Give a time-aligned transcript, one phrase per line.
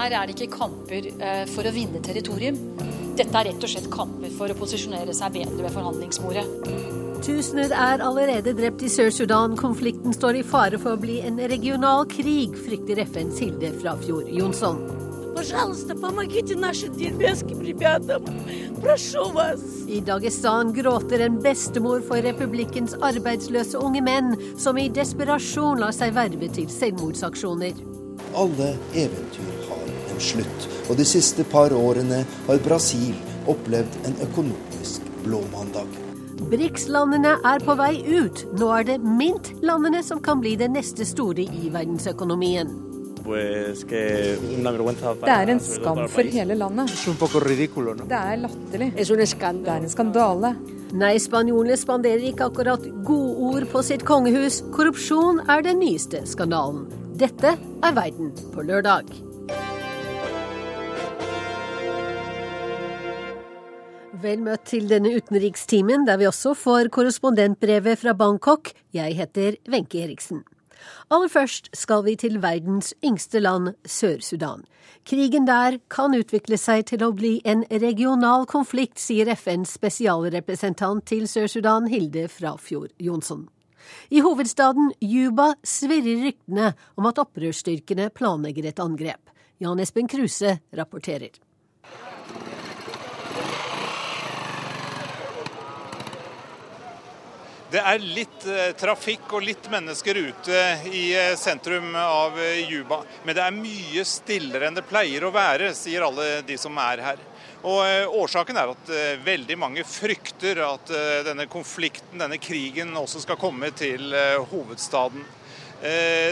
[0.00, 2.58] her er det ikke kamper eh, for å vinne territorium.
[3.18, 6.46] Dette er rett og slett kamper for å posisjonere seg bedre ved forhandlingsbordet.
[7.20, 9.58] Tusener er allerede drept i Sør-Sudan.
[9.60, 14.80] Konflikten står i fare for å bli en regional krig, frykter FNs Hilde Frafjord Jonsson.
[19.90, 26.16] I Dagestan gråter en bestemor for republikkens arbeidsløse unge menn, som i desperasjon lar seg
[26.16, 27.80] verve til selvmordsaksjoner.
[28.36, 29.59] Alle eventyr
[30.22, 33.16] slutt, og de siste par årene har Brasil
[33.50, 35.88] opplevd en økonomisk blåmandag.
[36.50, 38.46] BRICS-landene er på vei ut.
[38.56, 42.68] Nå er det MINT-landene som kan bli det neste store i verdensøkonomien.
[43.20, 43.36] Det
[45.28, 46.88] er en skam for hele landet.
[48.08, 48.88] Det er latterlig.
[48.96, 50.54] Det er en skandale.
[50.90, 54.64] Nei, spanjolene spanderer ikke akkurat godord på sitt kongehus.
[54.74, 56.88] Korrupsjon er den nyeste skandalen.
[57.20, 59.29] Dette er Verden på lørdag.
[64.20, 68.74] Vel møtt til denne utenrikstimen, der vi også får korrespondentbrevet fra Bangkok.
[68.92, 70.42] Jeg heter Wenche Eriksen.
[71.08, 74.66] Aller først skal vi til verdens yngste land, Sør-Sudan.
[75.08, 81.24] Krigen der kan utvikle seg til å bli en regional konflikt, sier FNs spesialrepresentant til
[81.24, 83.46] Sør-Sudan, Hilde Frafjord Jonsson.
[84.12, 89.32] I hovedstaden Juba svirrer ryktene om at opprørsstyrkene planlegger et angrep.
[89.60, 91.40] Jan Espen Kruse rapporterer.
[97.70, 102.98] Det er litt eh, trafikk og litt mennesker ute i eh, sentrum av eh, Juba.
[103.22, 107.02] Men det er mye stillere enn det pleier å være, sier alle de som er
[107.04, 107.22] her.
[107.60, 110.88] Og Årsaken er at veldig mange frykter at
[111.26, 114.14] denne konflikten, denne krigen, også skal komme til
[114.48, 115.26] hovedstaden.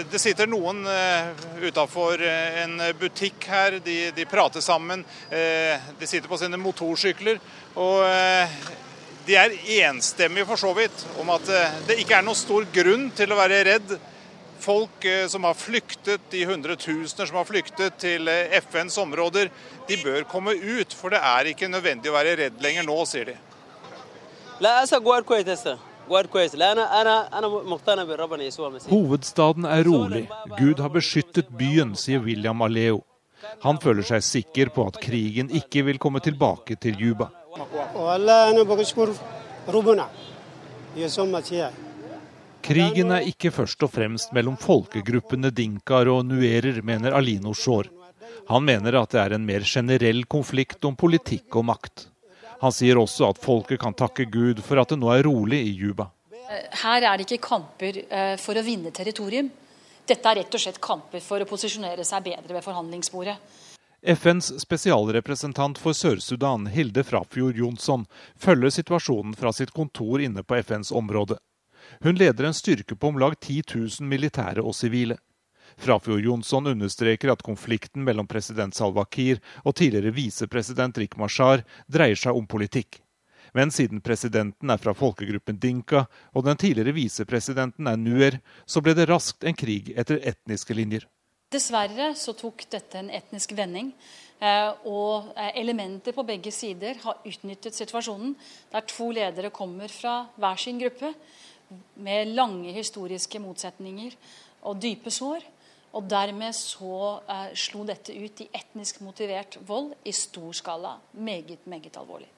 [0.08, 0.80] Det sitter noen
[1.60, 3.76] utafor en butikk her.
[3.84, 5.04] De, de, prater sammen.
[5.28, 7.44] De sitter på sine motorsykler.
[7.76, 8.00] Og
[9.28, 13.10] de er enstemmige for så vidt om at eh, det ikke er noen stor grunn
[13.16, 13.98] til å være redd.
[14.62, 19.50] Folk eh, som har flyktet, de hundretusener som har flyktet til eh, FNs områder,
[19.88, 20.96] de bør komme ut.
[20.96, 23.36] For det er ikke nødvendig å være redd lenger nå, sier de.
[28.88, 30.24] Hovedstaden er rolig.
[30.56, 33.02] Gud har beskyttet byen, sier William Aleo.
[33.62, 37.28] Han føler seg sikker på at krigen ikke vil komme tilbake til Juba.
[42.68, 47.88] Krigen er ikke først og fremst mellom folkegruppene dinkaer og nuerer, mener Alino Shore.
[48.48, 52.06] Han mener at det er en mer generell konflikt om politikk og makt.
[52.62, 55.74] Han sier også at folket kan takke Gud for at det nå er rolig i
[55.78, 56.08] Juba.
[56.82, 59.50] Her er det ikke kamper eh, for å vinne territorium.
[60.08, 63.36] Dette er rett og slett kamper for å posisjonere seg bedre ved forhandlingsbordet.
[64.02, 70.92] FNs spesialrepresentant for Sør-Sudan, Hilde Frafjord Jonsson, følger situasjonen fra sitt kontor inne på FNs
[70.92, 71.38] område.
[72.00, 75.18] Hun leder en styrke på om lag 10 000 militære og sivile.
[75.76, 82.18] Frafjord Jonsson understreker at konflikten mellom president Salva Kiir og tidligere visepresident Rik Mashar dreier
[82.18, 83.02] seg om politikk.
[83.54, 86.06] Men siden presidenten er fra folkegruppen dinka
[86.38, 91.08] og den tidligere visepresidenten er nuer, så ble det raskt en krig etter etniske linjer.
[91.48, 93.94] Dessverre så tok dette en etnisk vending.
[94.38, 98.34] Eh, og eh, elementer på begge sider har utnyttet situasjonen,
[98.70, 101.14] der to ledere kommer fra hver sin gruppe
[102.04, 104.12] med lange historiske motsetninger
[104.68, 105.48] og dype sår.
[105.96, 110.98] Og dermed så eh, slo dette ut i etnisk motivert vold i stor skala.
[111.16, 112.28] Meget, meget alvorlig.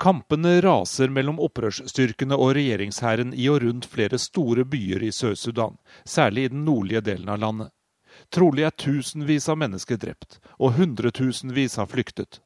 [0.00, 6.44] Kampene raser mellom opprørsstyrkene og regjeringshæren i og rundt flere store byer i Sør-Sudan, særlig
[6.44, 7.72] i den nordlige delen av landet.
[8.30, 12.38] Trolig er tusenvis av mennesker drept, og hundretusenvis har flyktet.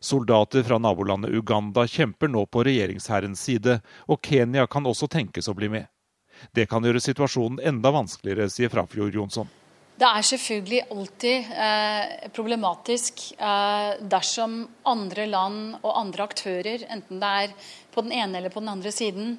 [0.00, 3.78] Soldater fra nabolandet Uganda kjemper nå på regjeringshærens side,
[4.08, 5.88] og Kenya kan også tenkes å bli med.
[6.56, 9.48] Det kan gjøre situasjonen enda vanskeligere, sier Frafjord Jonsson.
[10.00, 17.32] Det er selvfølgelig alltid eh, problematisk eh, dersom andre land og andre aktører, enten det
[17.42, 17.52] er
[17.92, 19.34] på den ene eller på den andre siden,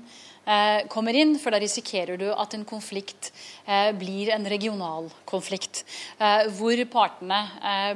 [0.89, 3.31] kommer inn, for da risikerer du at en konflikt
[3.65, 5.83] eh, blir en regional konflikt.
[6.17, 7.41] Eh, hvor partene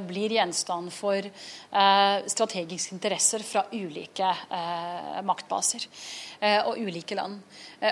[0.06, 1.26] blir gjenstand for
[2.26, 4.28] strategiske interesser fra ulike
[5.26, 5.86] maktbaser
[6.68, 7.40] og ulike land.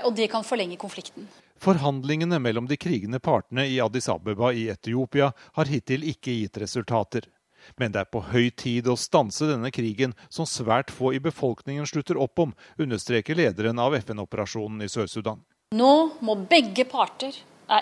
[0.05, 1.27] Og det kan forlenge konflikten.
[1.65, 7.29] Forhandlingene mellom de krigende partene i Addis Abeba i Etiopia har hittil ikke gitt resultater.
[7.77, 11.87] Men det er på høy tid å stanse denne krigen, som svært få i befolkningen
[11.89, 15.43] slutter opp om, understreker lederen av FN-operasjonen i Sør-Sudan.
[15.75, 17.37] Nå må begge parter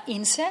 [0.09, 0.49] innse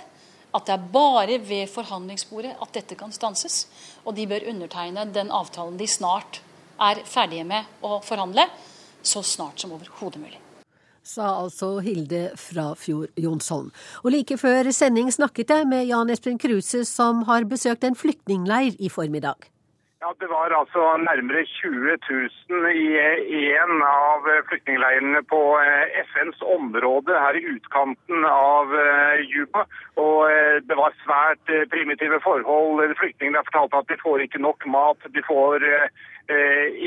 [0.51, 3.65] at det er bare ved forhandlingsbordet at dette kan stanses.
[4.03, 6.41] Og de bør undertegne den avtalen de snart
[6.81, 8.47] er ferdige med å forhandle,
[9.01, 10.39] så snart som overhodet mulig.
[11.03, 13.71] Sa altså Hilde Frafjord Jonsson.
[14.05, 18.77] Og like før sending snakket jeg med Jan Espen Kruse, som har besøkt en flyktningleir
[18.77, 19.49] i formiddag.
[20.01, 21.97] Ja, Det var altså nærmere 20
[22.49, 29.67] 000 i en av flyktningleirene på eh, FNs område her i utkanten av eh, Juba.
[30.01, 32.95] Og eh, Det var svært primitive forhold.
[33.01, 35.05] Flyktningene fortalte at de får ikke nok mat.
[35.17, 35.69] De får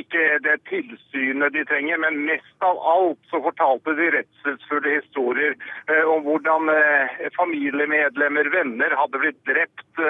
[0.01, 5.57] ikke det tilsynet de trenger, men mest av alt så fortalte de redselsfulle historier
[6.09, 6.71] om hvordan
[7.37, 10.05] familiemedlemmer, venner, hadde blitt drept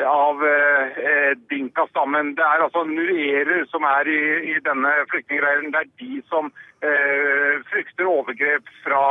[0.00, 2.34] av eh, Dinka-stammen.
[2.34, 4.20] Det er altså nuerer som er i,
[4.54, 5.72] i denne flyktningleiren.
[5.74, 6.48] Det er de som
[6.80, 9.04] eh, frykter overgrep fra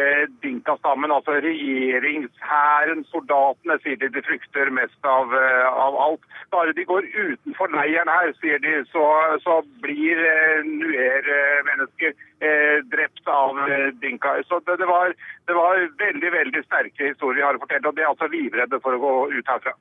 [0.00, 1.12] eh, Dinka-stammen.
[1.12, 6.28] Altså regjeringshæren, soldatene, sier de de frykter mest av, eh, av, alt.
[6.54, 9.06] Bare de går utenfor leiren her, sier de, så,
[9.44, 13.58] så blir eh, nuer-mennesker eh, drept av
[14.02, 14.36] Dinka.
[14.48, 15.12] Så det, det, var,
[15.48, 19.02] det var veldig, veldig sterke historier har fortalt, og de er altså livredde for å
[19.02, 19.76] gå ut herfra.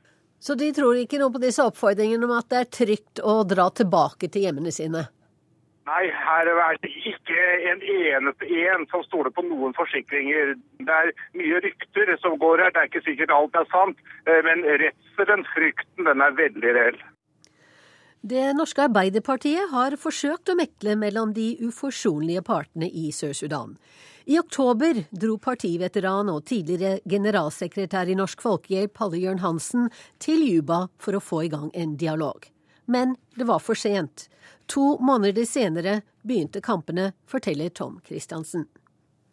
[0.46, 3.70] Så de tror ikke noe på disse oppfordringene om at det er trygt å dra
[3.74, 5.08] tilbake til hjemmene sine?
[5.86, 10.56] Nei, her er det ikke en eneste en som stoler på noen forsikringer.
[10.82, 14.02] Det er mye rykter som går her, det er ikke sikkert alt er sant.
[14.26, 16.98] Eh, men redselen, frykten, den er veldig reell.
[18.26, 23.76] Det norske Arbeiderpartiet har forsøkt å mekle mellom de uforsonlige partene i Sør-Sudan.
[24.26, 30.88] I oktober dro partiveteran og tidligere generalsekretær i Norsk Folkehjelp Halle Jørn Hansen til Juba
[30.98, 32.50] for å få i gang en dialog.
[32.86, 34.30] Men det var for sent.
[34.72, 38.66] To måneder senere begynte kampene, forteller Tom Christiansen.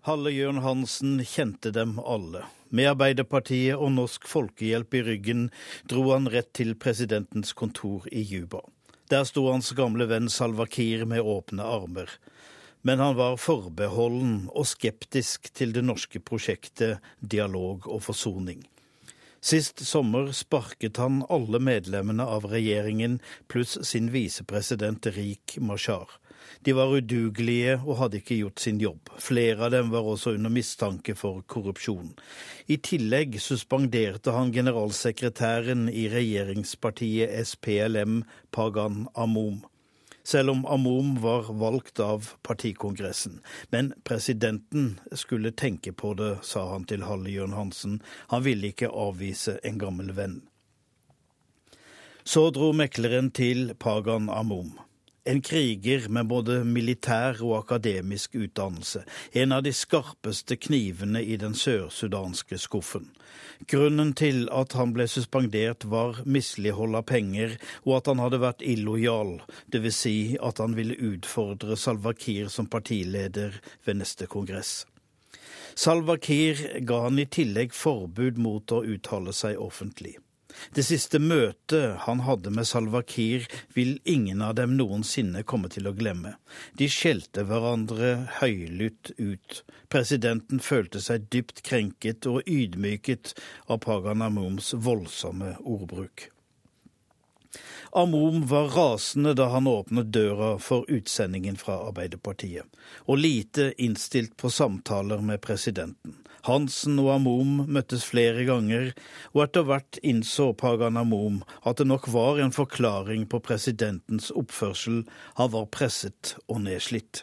[0.03, 2.45] Halle Jørn Hansen kjente dem alle.
[2.69, 5.49] Med Arbeiderpartiet og Norsk Folkehjelp i ryggen
[5.89, 8.65] dro han rett til presidentens kontor i Juba.
[9.13, 12.11] Der sto hans gamle venn Salva Kiir med åpne armer
[12.83, 18.65] men han var forbeholden og skeptisk til det norske prosjektet Dialog og forsoning.
[19.43, 23.17] Sist sommer sparket han alle medlemmene av regjeringen
[23.51, 26.07] pluss sin visepresident Rik Mashar.
[26.63, 29.11] De var udugelige og hadde ikke gjort sin jobb.
[29.19, 32.15] Flere av dem var også under mistanke for korrupsjon.
[32.71, 38.23] I tillegg suspenderte han generalsekretæren i regjeringspartiet SPLM,
[38.55, 39.65] Pagan Amom
[40.25, 43.41] selv om Amom var valgt av partikongressen.
[43.71, 48.01] Men presidenten skulle tenke på det, sa han til Halle Jørn Hansen.
[48.31, 50.41] Han ville ikke avvise en gammel venn.
[52.25, 54.77] Så dro mekleren til Pagan Amom.
[55.25, 59.05] En kriger med både militær og akademisk utdannelse.
[59.33, 63.13] En av de skarpeste knivene i den sørsudanske skuffen.
[63.69, 67.57] Grunnen til at han ble suspendert var mislighold av penger,
[67.87, 69.37] og at han hadde vært illojal,
[69.75, 69.99] dvs.
[70.03, 74.83] Si at han ville utfordre Salva Kiir som partileder ved neste kongress.
[75.75, 80.19] Salva Kiir ga han i tillegg forbud mot å uttale seg offentlig.
[80.75, 85.89] Det siste møtet han hadde med Salva Kiir, vil ingen av dem noensinne komme til
[85.89, 86.37] å glemme.
[86.79, 89.63] De skjelte hverandre høylytt ut.
[89.93, 93.35] Presidenten følte seg dypt krenket og ydmyket
[93.69, 96.31] av Pagan Amoms voldsomme ordbruk.
[97.93, 102.65] Amom var rasende da han åpnet døra for utsendingen fra Arbeiderpartiet,
[103.05, 106.22] og lite innstilt på samtaler med presidenten.
[106.43, 108.89] Hansen og Amom møttes flere ganger,
[109.31, 115.05] og etter hvert innså Pagan Amom at det nok var en forklaring på presidentens oppførsel,
[115.39, 117.23] han var presset og nedslitt.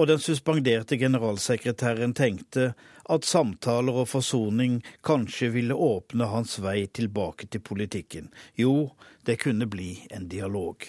[0.00, 2.70] Og den suspenderte generalsekretæren tenkte
[3.12, 8.32] at samtaler og forsoning kanskje ville åpne hans vei tilbake til politikken.
[8.56, 8.94] Jo,
[9.28, 10.88] det kunne bli en dialog.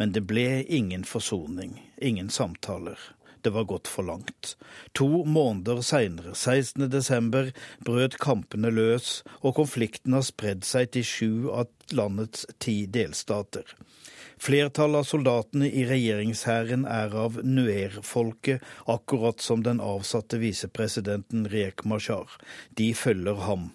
[0.00, 2.96] Men det ble ingen forsoning, ingen samtaler
[3.48, 4.56] det var gått for langt.
[4.92, 11.72] To måneder seinere, 16.12, brøt kampene løs, og konflikten har spredd seg til sju av
[11.96, 13.64] landets ti delstater.
[14.38, 22.36] Flertallet av soldatene i regjeringshæren er av nuer-folket, akkurat som den avsatte visepresidenten Riek Mashar.
[22.76, 23.70] De følger ham.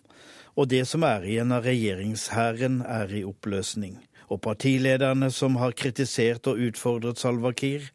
[0.53, 3.98] Og det som er igjen av regjeringshæren, er i oppløsning.
[4.34, 7.86] Og partilederne som har kritisert og utfordret Salva Kiir,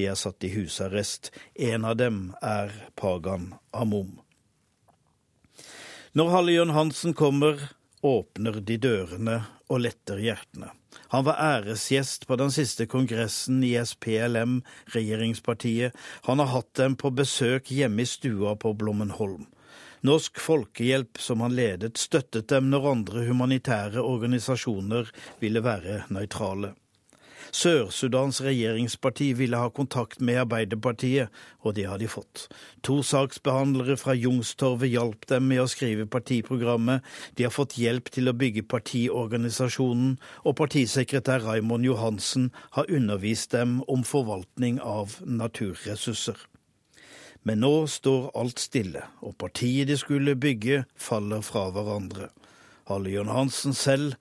[0.00, 1.28] de er satt i husarrest.
[1.52, 4.22] En av dem er Pagan Amom.
[6.16, 7.60] Når Halle Jørn Hansen kommer,
[8.02, 10.72] åpner de dørene og letter hjertene.
[11.12, 14.60] Han var æresgjest på den siste kongressen i SPLM,
[14.96, 15.96] regjeringspartiet.
[16.28, 19.44] Han har hatt dem på besøk hjemme i stua på Blommenholm.
[20.02, 26.72] Norsk Folkehjelp, som han ledet, støttet dem når andre humanitære organisasjoner ville være nøytrale.
[27.52, 31.28] Sør-Sudans regjeringsparti ville ha kontakt med Arbeiderpartiet,
[31.60, 32.48] og det har de fått.
[32.82, 37.04] To saksbehandlere fra Youngstorget hjalp dem med å skrive partiprogrammet,
[37.38, 43.82] de har fått hjelp til å bygge partiorganisasjonen, og partisekretær Raymond Johansen har undervist dem
[43.86, 46.48] om forvaltning av naturressurser.
[47.42, 52.28] Men nå står alt stille, og partiet de skulle bygge, faller fra hverandre.
[52.90, 54.14] Halle Jørn Hansen selv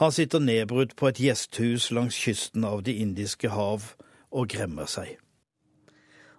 [0.00, 3.92] han sitter nedbrutt på et gjesthus langs kysten av Det indiske hav
[4.32, 5.18] og gremmer seg.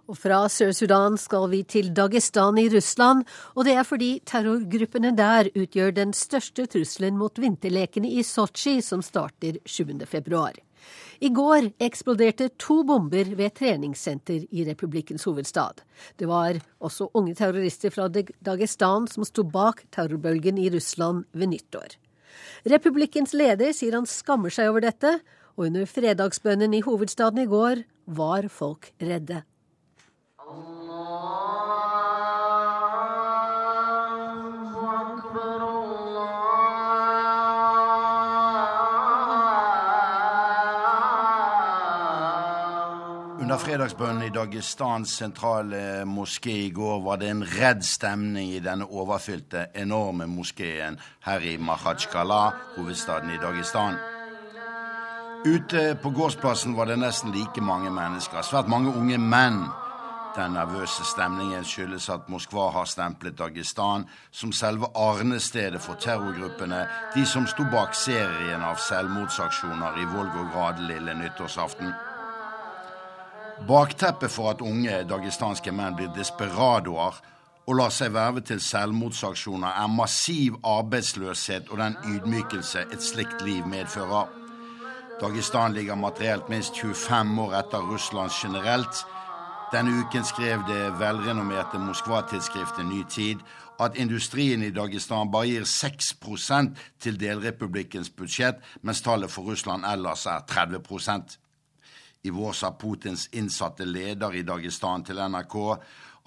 [0.10, 3.24] Og fra Sør-Sudan skal vi til Dagestan i Russland,
[3.56, 9.06] og det er fordi terrorgruppene der utgjør den største trusselen mot vinterlekene i Sotsji, som
[9.06, 9.96] starter 7.
[10.12, 10.60] februar.
[11.24, 15.84] I går eksploderte to bomber ved et treningssenter i republikkens hovedstad.
[16.20, 21.96] Det var også unge terrorister fra Dagestan som sto bak terrorbølgen i Russland ved nyttår.
[22.68, 25.20] Republikkens leder sier han skammer seg over dette,
[25.56, 27.84] og under fredagsbønnen i hovedstaden i går
[28.18, 29.44] var folk redde.
[43.53, 48.88] Under fredagsbønnen i Dagestans sentrale moské i går var det en redd stemning i denne
[48.89, 52.39] overfylte, enorme moskeen her i Mahatsjkala,
[52.77, 54.00] hovedstaden i Dagestan.
[55.45, 59.67] Ute på gårdsplassen var det nesten like mange mennesker, svært mange unge menn.
[60.33, 67.27] Den nervøse stemningen skyldes at Moskva har stemplet Dagestan som selve arnestedet for terrorgruppene, de
[67.29, 71.93] som sto bak serien av selvmordsaksjoner i Volgograd lille nyttårsaften.
[73.67, 77.19] Bakteppet for at unge dagestanske menn blir desperadoer
[77.63, 83.67] og lar seg verve til selvmordsaksjoner, er massiv arbeidsløshet og den ydmykelse et slikt liv
[83.67, 84.27] medfører.
[85.22, 89.05] Dagestan ligger materielt minst 25 år etter Russland generelt.
[89.72, 93.45] Denne uken skrev det velrenommerte Moskva-tidsskriftet Ny Tid
[93.79, 100.25] at industrien i Dagestan bare gir 6% til delrepublikkens budsjett, mens tallet for Russland ellers
[100.25, 100.83] er 30
[102.24, 105.56] i vår sa Putins innsatte leder i Dagestan til NRK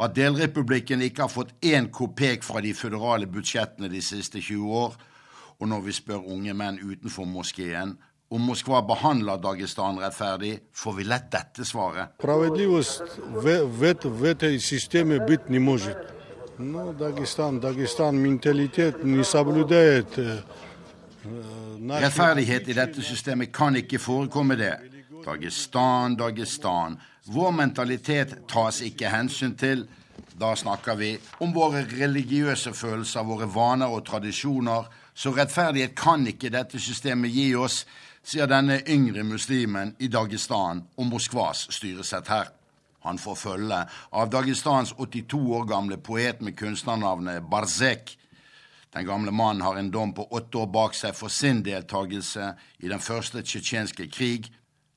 [0.04, 4.96] at delrepublikken ikke har fått én kopek fra de føderale budsjettene de siste 20 år.
[5.56, 7.94] Og når vi spør unge menn utenfor moskeen
[8.28, 12.18] om Moskva behandler Dagestan rettferdig, får vi lett dette svaret.
[22.04, 24.95] Rettferdighet i dette systemet kan ikke forekomme, det.
[25.26, 27.00] Dagestan, Dagestan.
[27.24, 29.86] Vår mentalitet tas ikke hensyn til.
[30.38, 34.86] Da snakker vi om våre religiøse følelser, våre vaner og tradisjoner.
[35.14, 37.80] Så rettferdighet kan ikke dette systemet gi oss,
[38.22, 42.52] sier denne yngre muslimen i Dagestan om Moskvas styresett her.
[43.06, 43.80] Han får følge
[44.18, 48.16] av Dagestans 82 år gamle poet med kunstnernavnet Barzek.
[48.94, 52.90] Den gamle mannen har en dom på åtte år bak seg for sin deltakelse i
[52.90, 54.50] den første tsjetsjenske krig,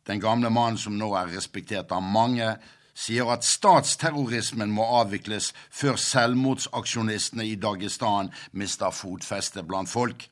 [0.10, 2.56] den gamle mannen som nå er respektert av mange,
[3.00, 10.28] sier at statsterrorismen må avvikles før selvmordsaksjonistene i Dagestan mister fotfeste blant folk.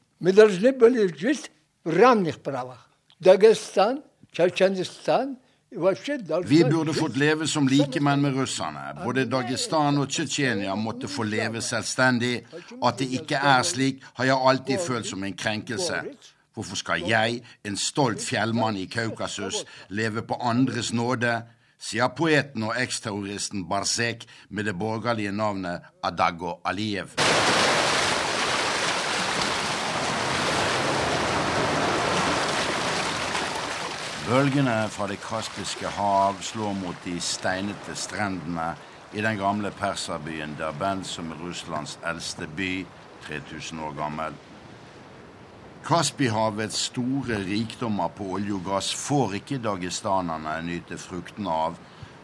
[6.48, 8.84] Vi burde fått leve som likemenn med russerne.
[9.04, 12.46] Både Dagestan og Tsjetsjenia måtte få leve selvstendig.
[12.82, 16.02] At det ikke er slik, har jeg alltid følt som en krenkelse.
[16.58, 19.60] Hvorfor skal jeg, en stolt fjellmann i Kaukasus,
[19.90, 21.44] leve på andres nåde?
[21.78, 27.14] sier poeten og eksterroristen Barzek med det borgerlige navnet Adago Aliyev.
[34.26, 38.74] Bølgene fra Det kaspiske hav slår mot de steinete strendene
[39.14, 42.86] i den gamle perserbyen Derben, som er Russlands eldste by,
[43.30, 44.34] 3000 år gammel.
[45.88, 51.78] Kaspihavets store rikdommer på olje og gass får ikke dagestanerne nyte fruktene av,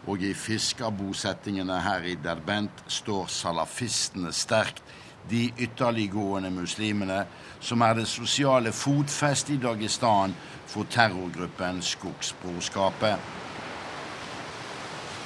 [0.04, 4.84] og i fiskerbosettingene her i Derbent står salafistene sterkt,
[5.32, 7.22] de ytterliggående muslimene
[7.64, 10.36] som er det sosiale fotfestet i Dagestan
[10.68, 13.32] for terrorgruppen Skogsbrorskapet.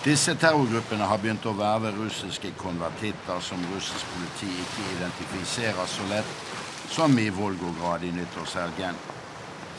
[0.06, 6.38] Disse terrorgruppene har begynt å verve russiske konvertitter som russisk politi ikke identifiserer så lett,
[6.91, 8.99] som i Volgograd i nyttårshelgen.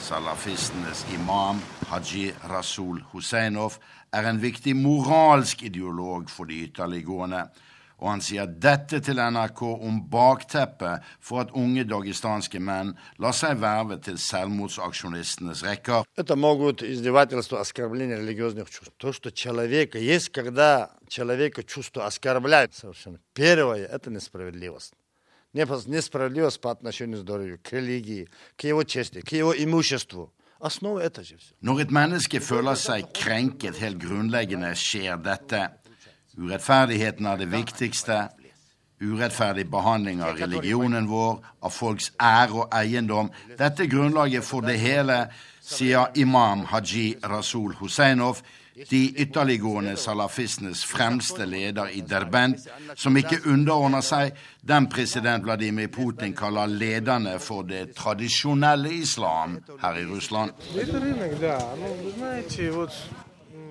[0.03, 3.77] Salafistenes imam, Haji Rasul Husseinov,
[4.13, 7.47] er en viktig moralsk ideolog for de ytterliggående.
[8.03, 12.91] og han sier dette til NRK om bakteppet for at unge dagestanske menn
[13.23, 16.03] lar seg verve til selvmordsaksjonistenes rekker.
[16.17, 18.93] Это могут издевательства, оскорбления религиозных чувств.
[18.97, 23.19] То, что человека есть, когда человека чувство оскорбляют совершенно.
[23.33, 24.93] Первое – это несправедливость.
[25.53, 28.27] Несправедливость по отношению к здоровью, к религии,
[28.57, 30.33] к его чести, к его имуществу.
[30.63, 35.65] Når et menneske føler seg krenket helt grunnleggende, skjer dette.
[36.39, 38.29] Urettferdigheten er det viktigste.
[39.03, 43.33] Urettferdig behandling av religionen vår, av folks ære og eiendom.
[43.59, 45.25] Dette er grunnlaget for det hele,
[45.59, 48.39] sier imam Haji Rasul Husseinov,
[48.90, 54.36] de ytterliggående salafistenes fremste leder i Derbent, som ikke underordner seg
[54.68, 60.52] den president Vladimir Putin kaller lederne for det tradisjonelle islam her i Russland.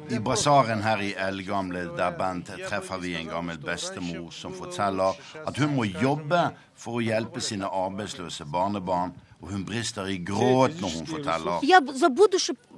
[0.10, 5.76] I basaren her i eldgamle Derbent treffer vi en gammel bestemor som forteller at hun
[5.76, 6.46] må jobbe
[6.80, 9.12] for å hjelpe sine arbeidsløse barnebarn,
[9.42, 11.60] og hun brister i gråt når hun forteller.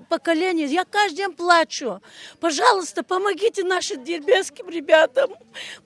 [0.10, 0.68] Поколение.
[0.68, 2.01] Я каждый день плачу.
[2.39, 5.32] Пожалуйста, помогите нашим дербенским ребятам.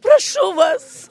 [0.02, 1.10] Прошу вас.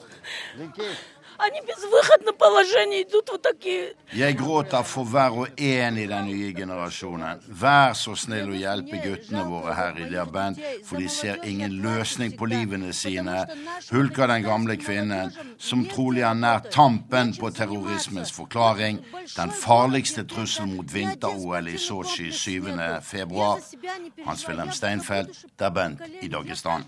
[4.13, 7.41] Jeg gråter for hver og en i den nye generasjonen.
[7.47, 12.37] Vær så snill å hjelpe guttene våre her i Liaben, for de ser ingen løsning
[12.37, 13.43] på livene sine,
[13.91, 19.01] hulker den gamle kvinnen, som trolig er nær tampen på terrorismens forklaring,
[19.35, 22.73] den farligste trussel mot vinter-OL i Sotsji 7.
[23.01, 23.63] februar.
[24.25, 26.85] Hans-Wilhelm Steinfeld, Derbent i Dagestan.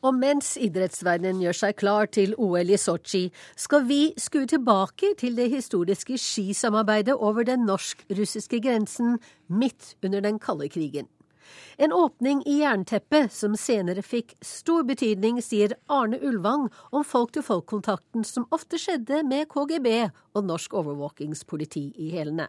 [0.00, 5.36] Og mens idrettsverdenen gjør seg klar til OL i Sotsji, skal vi skue tilbake til
[5.36, 9.18] det historiske skisamarbeidet over den norsk-russiske grensen
[9.52, 11.10] midt under den kalde krigen.
[11.76, 18.48] En åpning i jernteppet som senere fikk stor betydning, sier Arne Ulvang om folk-til-folk-kontakten som
[18.54, 22.48] ofte skjedde med KGB og norsk overvåkingspoliti i hælene.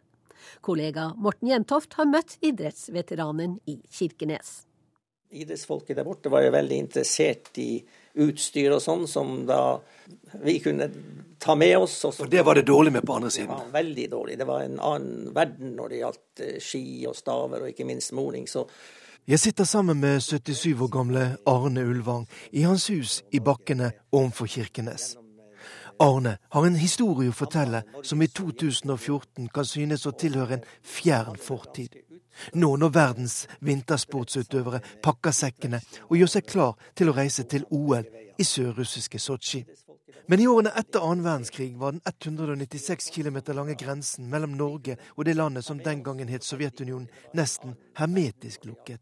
[0.64, 4.62] Kollega Morten Jentoft har møtt idrettsveteranen i Kirkenes
[5.32, 7.82] idrettsfolket der borte var jo veldig interessert i
[8.22, 9.80] utstyr og sånn, som da
[10.44, 10.90] vi kunne
[11.42, 11.98] ta med oss.
[12.12, 13.54] Og det var det dårlig med på andre siden?
[13.56, 14.40] Ja, veldig dårlig.
[14.40, 18.14] Det var en annen verden når det gjaldt eh, ski og staver, og ikke minst
[18.18, 18.50] moring.
[18.50, 18.68] så
[19.30, 24.50] jeg sitter sammen med 77 år gamle Arne Ulvang i hans hus i bakkene ovenfor
[24.50, 25.16] Kirkenes.
[26.02, 31.38] Arne har en historie å fortelle som i 2014 kan synes å tilhøre en fjern
[31.38, 32.00] fortid.
[32.54, 38.08] Nå når verdens vintersportsutøvere pakker sekkene og gjør seg klar til å reise til OL
[38.40, 39.66] i sørrussiske Sotsji.
[40.32, 45.26] Men i årene etter annen verdenskrig var den 196 km lange grensen mellom Norge og
[45.28, 49.02] det landet som den gangen het Sovjetunionen, nesten hermetisk lukket.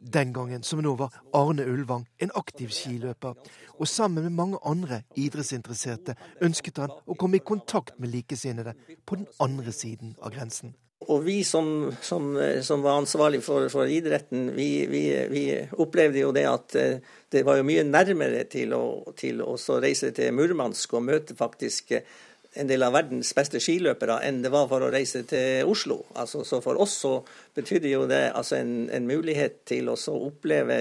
[0.00, 3.34] Den gangen som nå var Arne Ulvang en aktiv skiløper,
[3.74, 6.14] og sammen med mange andre idrettsinteresserte
[6.46, 10.76] ønsket han å komme i kontakt med likesinnede på den andre siden av grensen.
[11.12, 15.44] Og vi som, som, som var ansvarlig for, for idretten, vi, vi, vi,
[15.82, 17.00] opplevde jo det at eh,
[17.34, 18.84] det var jo mye nærmere til å,
[19.18, 22.06] til å reise til Murmansk og møte faktisk eh,
[22.54, 26.04] en del av verdens beste skiløpere enn det var for å reise til Oslo.
[26.14, 27.16] Altså, så for oss så
[27.56, 30.78] betydde jo det altså en, en mulighet til å oppleve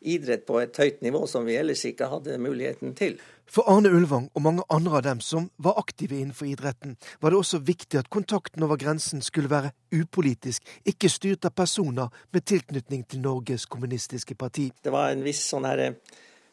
[0.00, 3.18] idrett på et høyt nivå som vi ellers ikke hadde muligheten til.
[3.50, 7.38] For Arne Ulvang og mange andre av dem som var aktive innenfor idretten, var det
[7.40, 13.02] også viktig at kontakten over grensen skulle være upolitisk, ikke styrt av personer med tilknytning
[13.10, 14.70] til Norges kommunistiske parti.
[14.70, 15.98] Det var en viss sånn her eh,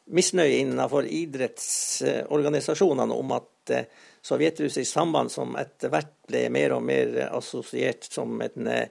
[0.09, 3.85] misnøye innenfor idrettsorganisasjonene om at eh,
[4.27, 8.89] Sovjetrussisk samband, som etter hvert ble mer og mer assosiert som en eh,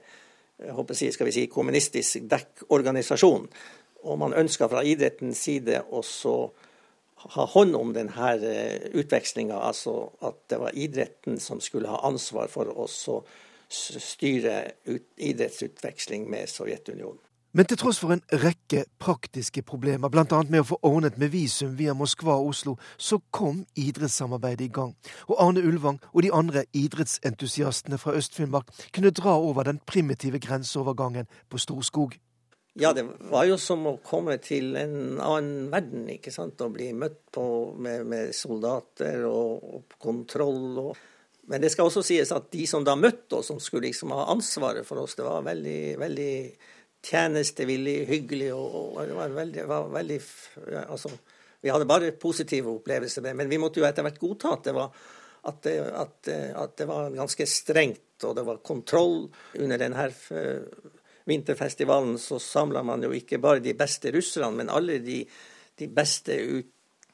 [0.63, 3.51] jeg, skal vi si, kommunistisk dekkorganisasjon,
[4.07, 6.47] og man ønska fra idrettens side også
[7.33, 12.51] ha hånd om denne eh, utvekslinga, altså at det var idretten som skulle ha ansvar
[12.51, 12.87] for å
[13.69, 14.59] styre
[15.17, 17.19] idrettsutveksling med Sovjetunionen.
[17.57, 20.41] Men til tross for en rekke praktiske problemer, bl.a.
[20.45, 24.91] med å få ordnet med visum via Moskva og Oslo, så kom idrettssamarbeidet i gang.
[25.25, 31.25] Og Arne Ulvang og de andre idrettsentusiastene fra Øst-Finnmark kunne dra over den primitive grenseovergangen
[31.49, 32.19] på Storskog.
[32.79, 36.61] Ja, det var jo som å komme til en annen verden, ikke sant.
[36.61, 40.77] Å bli møtt på med, med soldater og, og kontroll.
[40.83, 40.99] Og...
[41.49, 44.27] Men det skal også sies at de som da møtte oss, som skulle liksom ha
[44.29, 46.33] ansvaret for oss, det var veldig, veldig
[47.07, 50.19] tjenestevillig, hyggelig og, og det var veldig, var veldig
[50.83, 51.11] altså,
[51.63, 54.75] Vi hadde bare positive opplevelser med men vi måtte jo etter hvert godta at det
[54.77, 54.91] var
[55.47, 60.09] at det, at, at det var ganske strengt, og det var kontroll under denne
[61.27, 65.21] vinterfestivalen så samla man jo ikke bare de beste russerne, men alle de,
[65.77, 66.37] de beste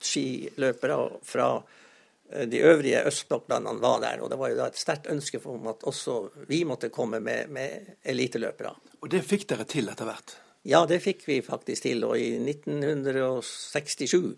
[0.04, 4.21] skiløpere fra eh, de øvrige østblokklandene var der.
[4.21, 7.49] Og det var jo da et sterkt ønske om at også vi måtte komme med,
[7.54, 8.76] med eliteløpere.
[9.02, 10.38] Og det fikk dere til etter hvert?
[10.63, 12.06] Ja, det fikk vi faktisk til.
[12.08, 14.36] Og i 1967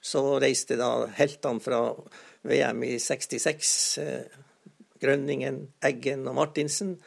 [0.00, 1.84] så reiste da heltene fra
[2.48, 4.38] VM i 66, eh,
[5.00, 6.98] Grønningen, Eggen og Martinsen,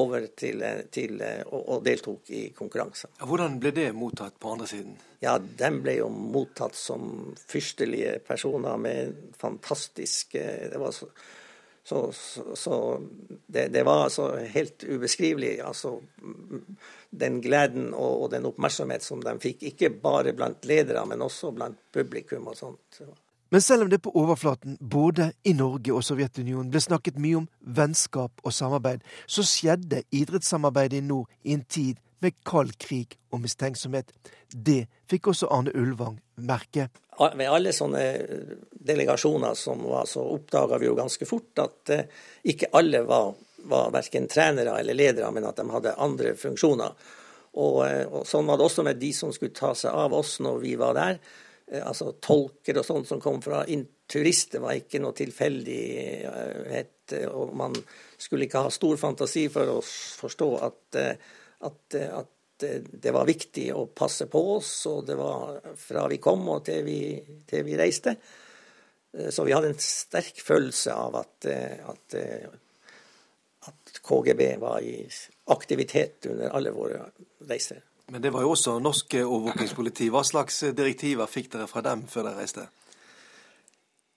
[0.00, 3.12] over til, til og, og, deltok i konkurranser.
[3.28, 4.96] Hvordan ble det mottatt på andre siden?
[5.20, 11.10] Ja, De ble jo mottatt som fyrstelige personer med fantastisk Det var så,
[11.84, 12.12] så,
[12.54, 13.00] så
[13.46, 15.60] det, det, var altså helt ubeskrivelig.
[15.60, 16.00] altså
[17.10, 21.52] Den gleden og, og, den oppmerksomhet som de fikk, ikke bare blant ledere, men også
[21.52, 23.02] blant publikum og sånt.
[23.52, 27.48] Men selv om det på overflaten, både i Norge og Sovjetunionen, ble snakket mye om
[27.60, 33.42] vennskap og samarbeid, så skjedde idrettssamarbeidet i nord i en tid med kald krig og
[33.44, 34.08] mistenksomhet.
[34.48, 36.16] Det fikk også Arne Ulvang
[36.48, 36.88] merke.
[37.20, 38.06] Ved alle sånne
[38.72, 42.08] delegasjoner som var, så oppdaga vi jo ganske fort at eh,
[42.48, 43.34] ikke alle var,
[43.68, 46.96] var verken trenere eller ledere, men at de hadde andre funksjoner.
[47.52, 50.38] Og, eh, og sånn var det også med de som skulle ta seg av oss
[50.40, 51.20] når vi var der.
[51.72, 53.64] Eh, altså tolker og sånt som kom fra
[54.12, 57.16] turister, var ikke noe tilfeldighet.
[57.16, 57.76] Eh, og man
[58.20, 61.34] skulle ikke ha stor fantasi for å forstå at, eh,
[61.68, 66.44] at, at det var viktig å passe på oss, og det var fra vi kom
[66.52, 67.00] og til vi,
[67.48, 68.14] til vi reiste.
[69.12, 71.48] Så vi hadde en sterk følelse av at,
[71.90, 72.14] at,
[73.68, 75.02] at KGB var i
[75.52, 77.02] aktivitet under alle våre
[77.50, 77.82] reiser.
[78.10, 80.08] Men det var jo også norsk overvåkingspoliti.
[80.12, 82.66] Hva slags direktiver fikk dere fra dem før dere reiste?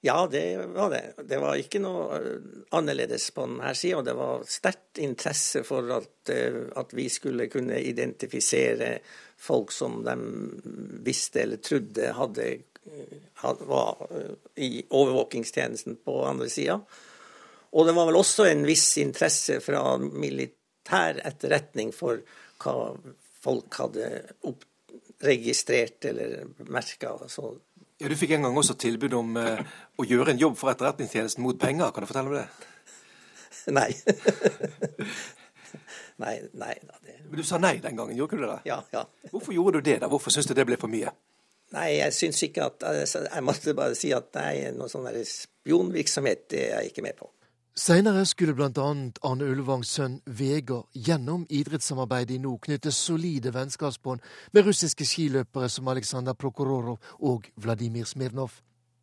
[0.06, 1.14] Ja, det var det.
[1.24, 4.04] Det var ikke noe eh, annerledes på denne sida.
[4.06, 9.00] Det var sterkt interesse for at, eh, at, vi skulle kunne identifisere
[9.42, 10.14] folk som de
[11.08, 12.46] visste eller trodde hadde,
[13.66, 14.30] var eh,
[14.62, 16.78] i overvåkingstjenesten på andre sida.
[17.74, 22.22] Og det var vel også en viss interesse fra militær etterretning for
[22.62, 22.92] hva
[23.46, 24.10] folk hadde
[25.26, 27.16] registrert eller merka.
[27.98, 29.62] Ja, du fikk en gang også tilbud om eh,
[29.96, 31.94] å gjøre en jobb for Etterretningstjenesten mot penger.
[31.96, 32.48] Kan du fortelle om det?
[33.78, 33.90] Nei.
[36.24, 37.00] nei, nei da.
[37.02, 37.16] Det...
[37.30, 38.60] Men du sa nei den gangen, gjorde du det?
[38.70, 39.06] Ja, ja.
[39.32, 40.02] Hvorfor gjorde du det?
[40.04, 40.10] da?
[40.12, 41.14] Hvorfor syns du det ble for mye?
[41.74, 46.62] Nei, jeg syns ikke at Jeg måtte bare si at nei, noe sånn spionvirksomhet det
[46.68, 47.32] er jeg ikke med på.
[47.76, 54.24] Seinere skulle blant annet Arne Ulvangs sønn Vegard gjennom idrettssamarbeidet i nord knytte solide vennskapsbånd
[54.56, 58.54] med russiske skiløpere som Aleksandr Prokhororov og Vladimir Smirnov.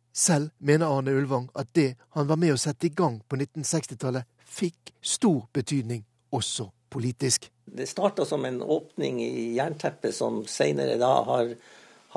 [0.09, 4.25] Selv mener Arne Ulvang at det han var med å sette i gang på 1960-tallet,
[4.41, 6.01] fikk stor betydning,
[6.33, 7.51] også politisk.
[7.69, 11.53] Det starta som en åpning i jernteppet som seinere da har,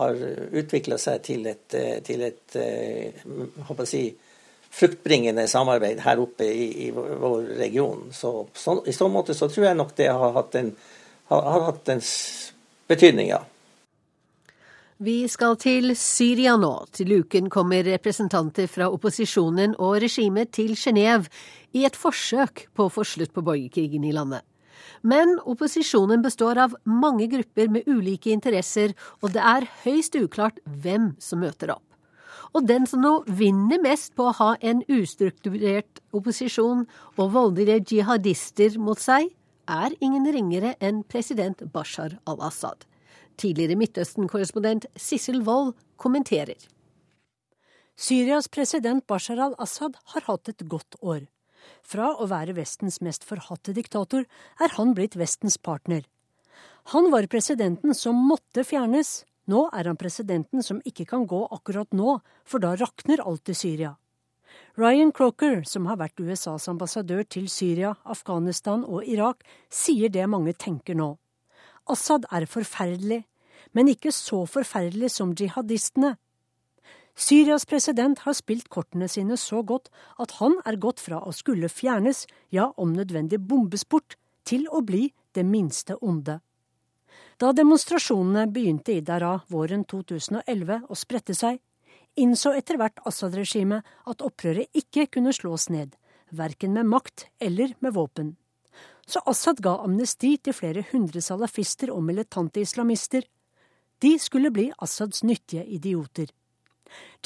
[0.00, 0.24] har
[0.56, 1.68] utvikla seg til et,
[2.08, 4.06] til et, håper eh, jeg si,
[4.70, 8.08] fruktbringende samarbeid her oppe i, i vår region.
[8.12, 10.72] Så, så, I så måte så tror jeg nok det har hatt en,
[11.32, 12.02] har, har hatt en
[12.88, 13.42] betydning, ja.
[14.96, 16.72] Vi skal til Syria nå.
[16.96, 21.28] Til uken kommer representanter fra opposisjonen og regimet til Genéve
[21.76, 24.40] i et forsøk på å få slutt på borgerkrigen i landet.
[25.04, 31.12] Men opposisjonen består av mange grupper med ulike interesser, og det er høyst uklart hvem
[31.20, 31.85] som møter opp.
[32.54, 38.78] Og den som nå vinner mest på å ha en ustrukturert opposisjon og voldelige jihadister
[38.78, 39.32] mot seg,
[39.66, 42.86] er ingen ringere enn president Bashar al-Assad.
[43.36, 46.56] Tidligere Midtøsten-korrespondent Sissel Wold kommenterer.
[47.96, 51.26] Syrias president Bashar al-Assad har hatt et godt år.
[51.82, 54.26] Fra å være Vestens mest forhatte diktator
[54.62, 56.04] er han blitt Vestens partner.
[56.92, 61.92] Han var presidenten som måtte fjernes, nå er han presidenten som ikke kan gå akkurat
[61.94, 63.94] nå, for da rakner alt i Syria.
[64.76, 70.52] Ryan Crocker, som har vært USAs ambassadør til Syria, Afghanistan og Irak, sier det mange
[70.52, 71.14] tenker nå.
[71.88, 73.22] Assad er forferdelig,
[73.72, 76.16] men ikke så forferdelig som jihadistene.
[77.16, 79.88] Syrias president har spilt kortene sine så godt
[80.20, 84.82] at han er gått fra å skulle fjernes, ja om nødvendig bombes bort, til å
[84.84, 86.40] bli det minste onde.
[87.36, 91.58] Da demonstrasjonene begynte i Dara våren 2011 å sprette seg,
[92.16, 95.90] innså etter hvert Assad-regimet at opprøret ikke kunne slås ned,
[96.32, 98.30] verken med makt eller med våpen.
[99.06, 103.26] Så Assad ga amnesti til flere hundre salafister og militante islamister.
[104.00, 106.32] De skulle bli Assads nyttige idioter.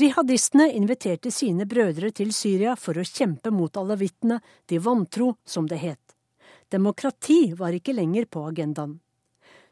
[0.00, 5.78] Jihadistene inviterte sine brødre til Syria for å kjempe mot alawittene, de vantro, som det
[5.84, 6.16] het.
[6.72, 8.98] Demokrati var ikke lenger på agendaen.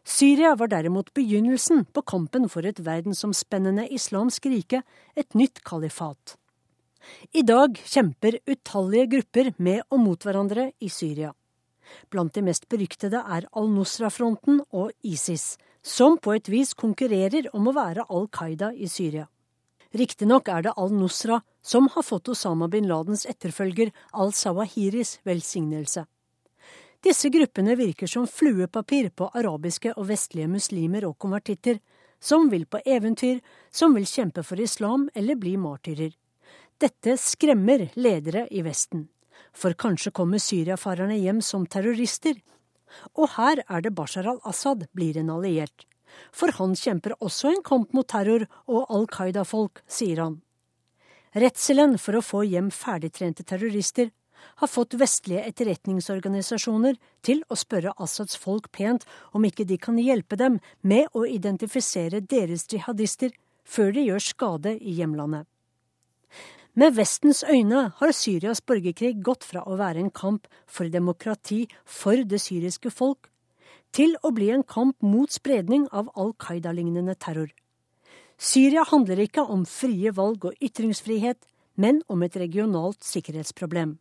[0.04, 4.82] Syria var derimot begynnelsen på kampen for et verdensomspennende islamsk rike,
[5.16, 6.36] et nytt kalifat.
[7.32, 11.32] I dag kjemper utallige grupper med og mot hverandre i Syria.
[12.12, 17.76] Blant de mest beryktede er al-Nusra-fronten og ISIS, som på et vis konkurrerer om å
[17.76, 19.28] være Al Qaida i Syria.
[19.96, 26.04] Riktignok er det al-Nusra som har fått Osama bin Ladens etterfølger al-Sawahiris velsignelse.
[27.04, 31.78] Disse gruppene virker som fluepapir på arabiske og vestlige muslimer og konvertitter,
[32.18, 33.38] som vil på eventyr,
[33.70, 36.10] som vil kjempe for islam eller bli martyrer.
[36.78, 39.06] Dette skremmer ledere i Vesten.
[39.54, 42.34] For kanskje kommer syriafarerne hjem som terrorister.
[43.14, 45.86] Og her er det Bashar al-Assad blir en alliert.
[46.34, 50.40] For han kjemper også en kamp mot terror og Al Qaida-folk, sier han.
[51.38, 54.10] Redselen for å få hjem ferdigtrente terrorister
[54.60, 60.38] har fått vestlige etterretningsorganisasjoner til å spørre Assads folk pent om ikke de kan hjelpe
[60.40, 63.34] dem med å identifisere deres jihadister
[63.68, 65.46] før de gjør skade i hjemlandet.
[66.78, 72.22] Med Vestens øyne har Syrias borgerkrig gått fra å være en kamp for demokrati for
[72.22, 73.26] det syriske folk,
[73.90, 77.48] til å bli en kamp mot spredning av Al Qaida-lignende terror.
[78.38, 81.40] Syria handler ikke om frie valg og ytringsfrihet,
[81.74, 83.96] men om et regionalt sikkerhetsproblem.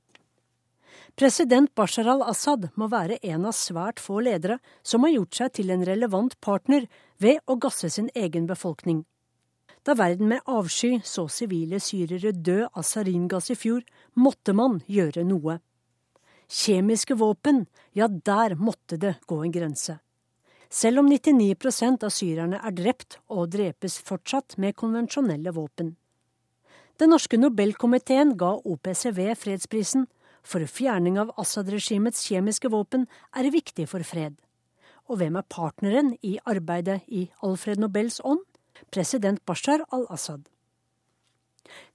[1.16, 5.74] President Bashar al-Assad må være en av svært få ledere som har gjort seg til
[5.74, 9.04] en relevant partner ved å gasse sin egen befolkning.
[9.88, 13.86] Da verden med avsky så sivile syrere dø av saringass i fjor,
[14.20, 15.60] måtte man gjøre noe.
[16.48, 20.00] Kjemiske våpen, ja, der måtte det gå en grense.
[20.70, 25.96] Selv om 99% av syrerne er drept og drepes fortsatt med konvensjonelle våpen.
[27.00, 30.08] Den norske Nobelkomiteen ga OPCW fredsprisen,
[30.44, 34.38] for fjerning av Assad-regimets kjemiske våpen er viktig for fred.
[35.08, 38.44] Og hvem er partneren i arbeidet i Alfred Nobels ånd?
[38.92, 40.44] president Bashar al-Assad.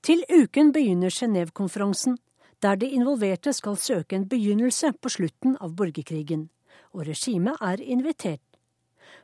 [0.02, 2.18] Til uken begynner Genéve-konferansen,
[2.62, 6.48] der de involverte skal søke en begynnelse på slutten av borgerkrigen,
[6.92, 8.42] og regimet er invitert.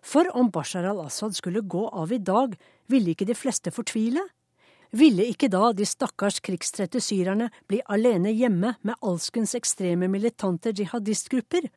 [0.03, 2.55] For om Bashar al-Assad skulle gå av i dag,
[2.89, 4.23] ville ikke de fleste fortvile?
[4.91, 11.69] Ville ikke da de stakkars krigstrette syrerne bli alene hjemme med alskens ekstreme militante jihadistgrupper?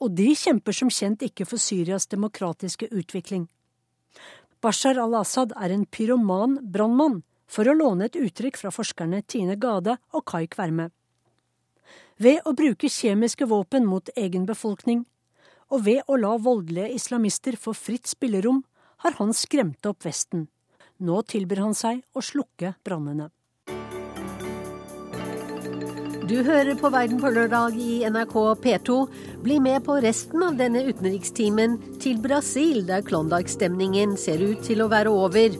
[0.00, 3.44] Og de kjemper som kjent ikke for Syrias demokratiske utvikling.
[4.60, 9.96] Bashar al-Assad er en pyroman brannmann, for å låne et uttrykk fra forskerne Tine Gade
[10.14, 10.90] og Kai Kverme.
[12.20, 15.02] Ved å bruke kjemiske våpen mot egen befolkning,
[15.70, 18.62] og ved å la voldelige islamister få fritt spillerom,
[19.02, 20.46] har han skremt opp Vesten.
[21.00, 23.30] Nå tilbyr han seg å slukke brannene.
[26.30, 28.98] Du hører på Verden på lørdag i NRK P2.
[29.42, 34.90] Bli med på resten av denne utenrikstimen til Brasil, der Klondyke-stemningen ser ut til å
[34.92, 35.56] være over.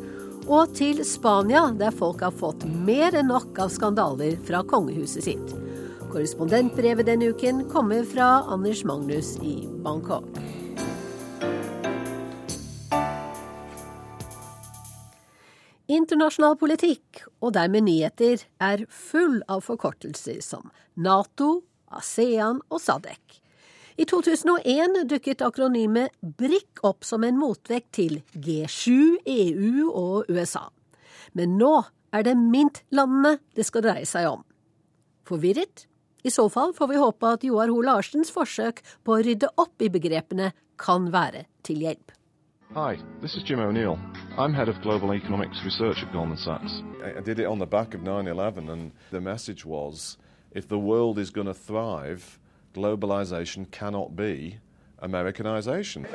[0.46, 5.58] Og til Spania, der folk har fått mer enn nok av skandaler fra kongehuset sitt.
[6.12, 10.28] Korrespondentbrevet denne uken kommer fra Anders Magnus i Bangkok.
[15.90, 23.40] Internasjonal politikk, og dermed nyheter, er full av forkortelser som Nato, ASEAN og SADC.
[23.98, 30.68] I 2001 dukket akronymet BRIC opp som en motvekt til G7, EU og USA.
[31.34, 31.72] Men nå
[32.14, 34.46] er det MINT-landene det skal dreie seg om.
[35.26, 35.88] Forvirret?
[36.22, 39.82] I så fall får vi håpe at Joar Ho Larsens forsøk på å rydde opp
[39.82, 42.19] i begrepene kan være til hjelp.
[42.74, 43.98] Hi, this is Jim O'Neill.
[44.38, 46.84] I'm head of global economics research at Goldman Sachs.
[47.18, 50.16] I did it on the back of 9 11, and the message was
[50.52, 52.38] if the world is going to thrive,
[52.72, 54.60] globalization cannot be
[55.02, 56.06] Americanization.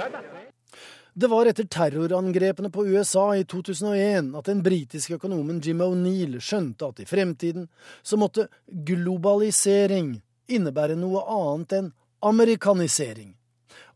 [1.13, 6.87] Det var etter terrorangrepene på USA i 2001 at den britiske økonomen Jim O'Neill skjønte
[6.87, 7.67] at i fremtiden
[8.01, 13.35] så måtte globalisering innebære noe annet enn amerikanisering.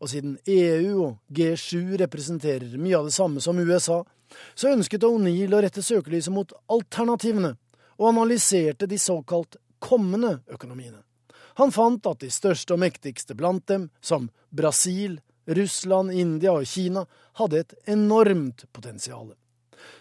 [0.00, 4.00] Og siden EU og G7 representerer mye av det samme som USA,
[4.54, 7.56] så ønsket O'Neill å rette søkelyset mot alternativene,
[8.00, 11.02] og analyserte de såkalt kommende økonomiene.
[11.60, 15.18] Han fant at de største og mektigste blant dem, som Brasil,
[15.50, 17.04] Russland, India og Kina,
[17.36, 19.34] hadde et enormt potensial.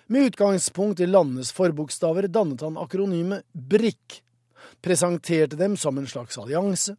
[0.07, 4.21] Med utgangspunkt i landenes forbokstaver dannet han akronymet BRIC,
[4.81, 6.95] presenterte dem som en slags allianse,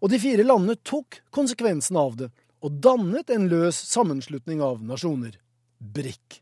[0.00, 2.30] og de fire landene tok konsekvensen av det
[2.62, 5.34] og dannet en løs sammenslutning av nasjoner.
[5.78, 6.38] BRIC.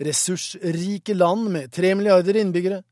[0.00, 2.82] Ressursrike land med tre milliarder innbyggere.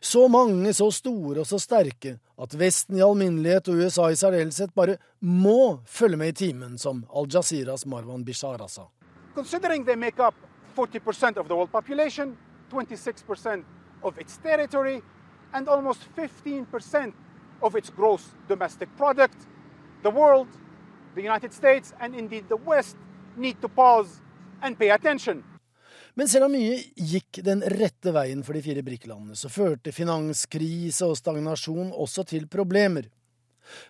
[0.00, 4.74] Så mange, så store og så sterke at Vesten i alminnelighet og USA i særdeleshet
[4.76, 8.86] bare må følge med i timen, som Al-Jaziras Marwan Bishara sa.
[9.34, 10.34] Considering they make up
[10.76, 12.36] 40% of the world population,
[12.70, 13.64] 26%
[14.02, 15.00] of its territory,
[15.52, 17.12] and almost 15%
[17.62, 19.36] of its gross domestic product,
[20.02, 20.48] the world,
[21.14, 22.96] the United States, and indeed the West
[23.36, 24.20] need to pause
[24.62, 25.44] and pay attention.
[26.14, 31.06] Men selv om mye gikk den rette veien for de fire BRIC-landene, så førte finanskrise
[31.06, 33.06] og stagnasjon også til problemer.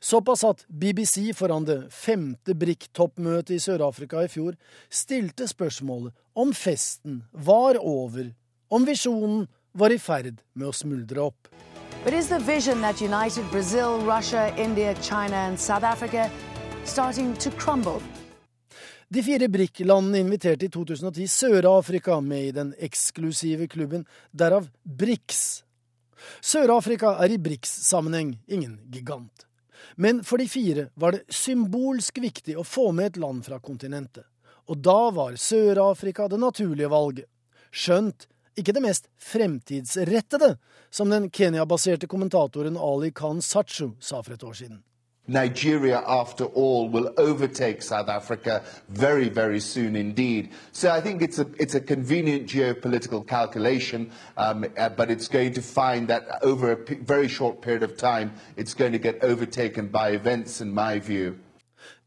[0.00, 4.58] Såpass at BBC foran det femte BRIC-toppmøtet i Sør-Afrika i fjor
[4.92, 8.34] stilte spørsmålet om festen var over,
[8.68, 11.48] om visjonen var i ferd med å smuldre opp.
[12.04, 16.30] But is the vision that united Brazil, Russia, India, China and South Africa
[16.84, 18.00] starting to crumble?
[19.08, 25.64] De fire BRIC-landene inviterte i 2010 Sør-Afrika med i den eksklusive klubben, derav BRICS.
[26.40, 29.44] Sør-Afrika er i BRICS-sammenheng ingen gigant.
[29.96, 34.24] Men for de fire var det symbolsk viktig å få med et land fra kontinentet.
[34.72, 37.28] Og da var Sør-Afrika det naturlige valget.
[37.70, 38.24] Skjønt
[38.60, 40.54] ikke det mest fremtidsrettede,
[40.90, 44.82] som den Kenya-baserte kommentatoren Ali Khan Sachu sa for et år siden.
[45.30, 50.48] Nigeria, after all, will overtake South Africa very, very soon indeed.
[50.72, 55.52] So I think it's a, it's a convenient geopolitical calculation, um, uh, but it's going
[55.54, 59.88] to find that over a very short period of time, it's going to get overtaken
[59.88, 61.38] by events, in my view.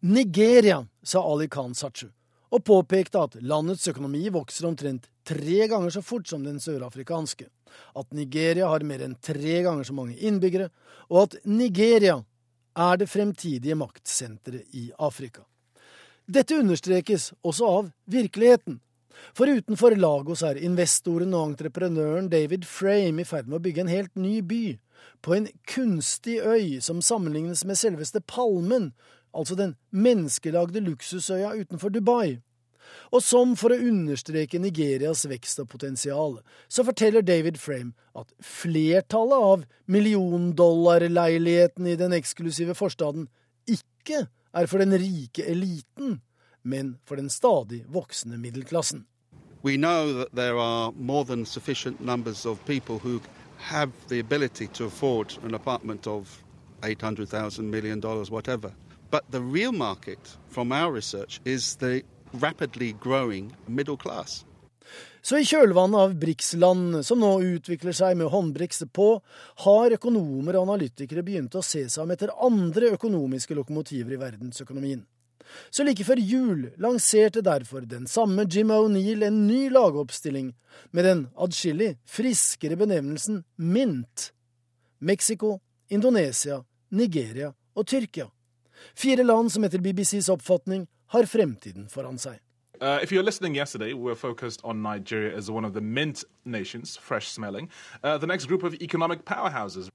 [0.01, 2.09] Nigeria, sa Ali Khan Sachu,
[2.53, 7.47] og påpekte at landets økonomi vokser omtrent tre ganger så fort som den sørafrikanske,
[7.97, 10.69] at Nigeria har mer enn tre ganger så mange innbyggere,
[11.09, 12.19] og at Nigeria
[12.73, 15.41] er det fremtidige maktsenteret i Afrika.
[16.25, 18.79] Dette understrekes også av virkeligheten.
[19.37, 23.91] For utenfor Lagos er investoren og entreprenøren David Frame i ferd med å bygge en
[23.91, 24.63] helt ny by,
[25.23, 28.91] på en kunstig øy som sammenlignes med selveste Palmen,
[29.33, 32.39] altså den menneskelagde luksusøya utenfor Dubai.
[33.13, 39.47] Og som for å understreke Nigerias vekst og potensial, så forteller David Frame at flertallet
[39.53, 43.27] av milliondollarleilighetene i den eksklusive forstaden
[43.69, 46.19] ikke er for den rike eliten,
[46.63, 49.05] men for den stadig voksende middelklassen.
[49.63, 53.21] We know that there are more than sufficient numbers of people who
[53.57, 56.43] have the ability to afford an apartment of
[56.83, 58.73] 800,000 million dollars, whatever.
[59.13, 62.01] But the real market, from our research, is the
[62.33, 64.45] rapidly growing middle class.
[65.21, 69.21] Så i kjølvannet av BRICS-land, som nå utvikler seg med håndbrikse på,
[69.67, 75.05] har økonomer og analytikere begynt å se seg om etter andre økonomiske lokomotiver i verdensøkonomien.
[75.69, 80.55] Så like før jul lanserte derfor den samme Jim O'Neill en ny lagoppstilling
[80.89, 84.31] med den adskillig friskere benevnelsen MINT.
[85.05, 85.59] Mexico,
[85.93, 88.33] Indonesia, Nigeria og Tyrkia.
[88.95, 92.39] Fire land som etter BBCs oppfatning har fremtiden foran seg.
[92.81, 96.23] Uh, if you're listening yesterday, we were focused on Nigeria as one of the mint
[96.43, 97.69] nations, fresh smelling.
[98.03, 99.89] Uh, the next group of economic powerhouses.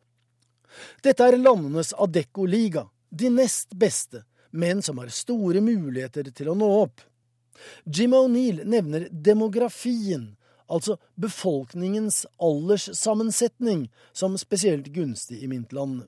[1.02, 6.68] Dette er landenes Adecco-liga, de nest beste, men som har store muligheter til å nå
[6.82, 7.00] opp.
[7.84, 10.36] Jim O'Neill nevner demografien,
[10.68, 16.06] altså befolkningens alderssammensetning, som spesielt gunstig i mintlandene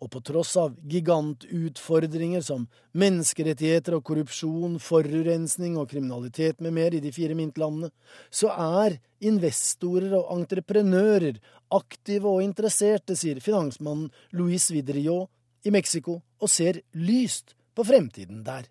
[0.00, 7.02] og på tross av gigantutfordringer som menneskerettigheter og korrupsjon, forurensning og kriminalitet med mer i
[7.04, 7.92] de fire mintlandene,
[8.30, 11.40] så er investorer og entreprenører
[11.74, 15.26] aktive og interesserte, sier finansmannen Luis Vidrio
[15.66, 18.68] i Mexico, og ser lyst på fremtiden der.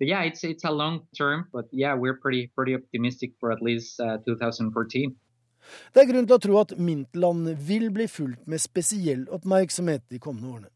[0.00, 3.60] So yeah, it's it's a long term, but yeah, we're pretty pretty optimistic for at
[3.60, 5.14] least uh, 2014.
[5.94, 10.20] Det er grunn til å tro at Mintland vil bli fulgt med spesiell oppmerksomhet de
[10.22, 10.70] kommende årene.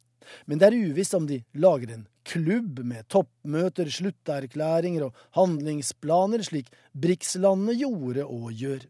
[0.48, 6.70] Men det er uvisst om de lager en klubb med toppmøter, slutterklæringer og handlingsplaner, slik
[6.96, 8.86] BRICS-landene gjorde og gjør.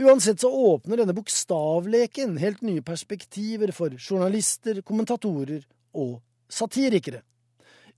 [0.00, 5.64] Uansett så åpner denne bokstavleken helt nye perspektiver for journalister, kommentatorer
[5.96, 6.20] og
[6.52, 7.20] satirikere.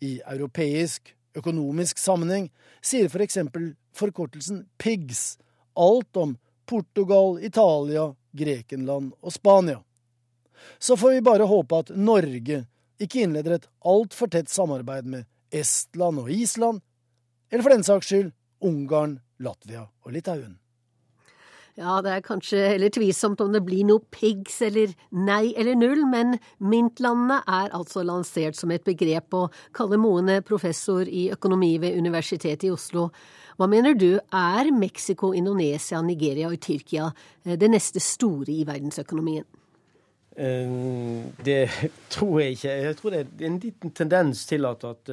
[0.03, 2.49] I europeisk økonomisk sammenheng
[2.83, 5.37] sier for eksempel forkortelsen PIGS
[5.79, 6.35] alt om
[6.67, 9.83] Portugal, Italia, Grekenland og Spania.
[10.79, 12.65] Så får vi bare håpe at Norge
[13.03, 16.81] ikke innleder et altfor tett samarbeid med Estland og Island,
[17.51, 18.33] eller for den saks skyld
[18.63, 20.59] Ungarn, Latvia og Litauen.
[21.81, 26.03] Ja, det er kanskje heller tvilsomt om det blir noe pigs eller nei eller null,
[26.05, 31.97] men Mintlandene er altså lansert som et begrep, og Kalle Moene, professor i økonomi ved
[31.97, 33.09] Universitetet i Oslo,
[33.59, 37.11] hva mener du, er Mexico, Indonesia, Nigeria og Tyrkia
[37.45, 39.49] eh, det neste store i verdensøkonomien?
[40.33, 41.59] Det
[42.15, 42.71] tror jeg ikke.
[42.87, 45.11] Jeg tror det er en liten tendens til at, at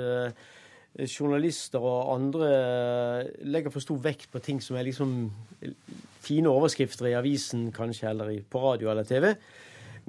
[1.11, 2.51] journalister og andre
[3.43, 5.27] legger for stor vekt på ting som er liksom
[6.23, 9.33] fine overskrifter i avisen kanskje, eller på radio eller TV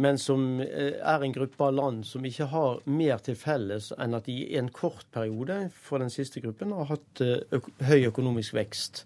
[0.01, 4.17] men som eh, er en gruppe av land som ikke har mer til felles enn
[4.17, 8.57] at de i en kort periode for den siste gruppen har hatt eh, høy økonomisk
[8.57, 9.05] vekst.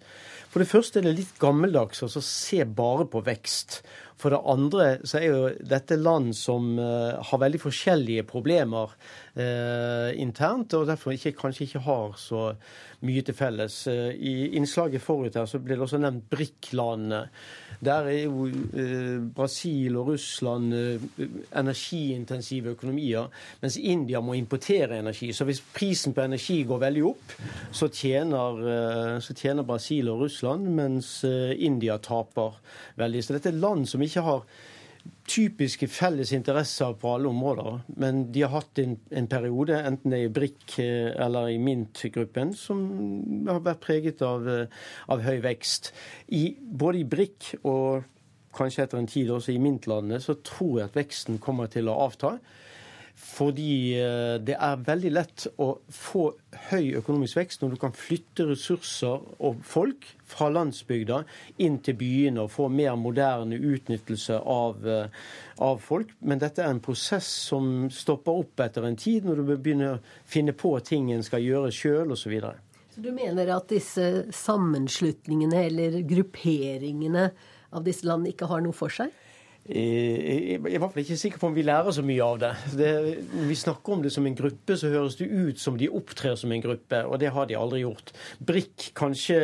[0.52, 3.80] For det første er det litt gammeldags å se bare på vekst.
[4.20, 8.92] For det andre så er jo dette land som uh, har veldig forskjellige problemer
[9.34, 12.44] uh, internt, og derfor ikke, kanskje ikke har så
[13.04, 13.76] mye til felles.
[13.90, 17.24] Uh, I innslaget forut her så ble det også nevnt BRIC-landene.
[17.84, 21.00] Der er jo eh, Brasil og Russland eh,
[21.58, 23.28] energiintensive økonomier,
[23.60, 25.32] mens India må importere energi.
[25.32, 27.34] Så hvis prisen på energi går veldig opp,
[27.72, 32.56] så tjener, eh, så tjener Brasil og Russland, mens eh, India taper
[33.00, 33.24] veldig.
[33.24, 34.46] Så dette er land som ikke har
[35.28, 37.80] typiske felles interesser på alle områder.
[38.00, 41.58] Men de har hatt en, en periode, enten det er i BRIC eh, eller i
[41.58, 42.82] MINT-gruppen, som
[43.48, 44.82] har vært preget av, eh,
[45.12, 45.92] av høy vekst.
[46.36, 48.04] I, både i BRIC og
[48.54, 51.98] kanskje etter en tid også i MINT-landene, så tror jeg at veksten kommer til å
[52.04, 52.36] avta.
[53.14, 56.24] Fordi eh, det er veldig lett å få
[56.68, 61.20] høy økonomisk vekst når du kan flytte ressurser og folk fra landsbygda
[61.62, 65.30] inn til byene og få mer moderne utnyttelse av, eh,
[65.62, 66.10] av folk.
[66.26, 70.02] Men dette er en prosess som stopper opp etter en tid, når du begynner å
[70.26, 72.24] finne på ting en skal gjøre sjøl osv.
[72.24, 72.56] Så, videre.
[72.94, 77.28] så du mener at disse sammenslutningene eller grupperingene
[77.74, 79.12] av disse landene ikke har noe for seg?
[79.64, 82.50] Jeg er i hvert fall ikke sikker på om vi lærer så mye av det.
[82.76, 82.88] det.
[83.32, 86.36] Når vi snakker om det som en gruppe, så høres det ut som de opptrer
[86.36, 88.12] som en gruppe, og det har de aldri gjort.
[88.44, 89.38] Brikk kanskje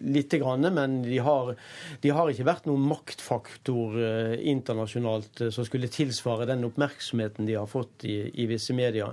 [0.00, 1.52] lite grann, men de har,
[2.00, 7.60] de har ikke vært noen maktfaktor eh, internasjonalt eh, som skulle tilsvare den oppmerksomheten de
[7.60, 9.12] har fått i, i visse medier.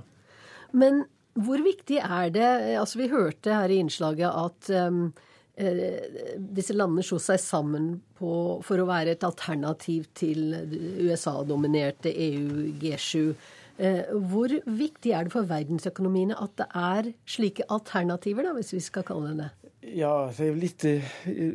[0.72, 1.04] Men
[1.34, 7.04] hvor viktig er det Altså, vi hørte her i innslaget at um, Eh, disse landene
[7.06, 8.30] slo seg sammen på,
[8.66, 10.50] for å være et alternativ til
[11.04, 13.36] USA-dominerte EU G7.
[13.74, 18.82] Eh, hvor viktig er det for verdensøkonomiene at det er slike alternativer, da, hvis vi
[18.84, 19.63] skal kalle det det?
[19.84, 21.08] Ja, det er jo litt, eh,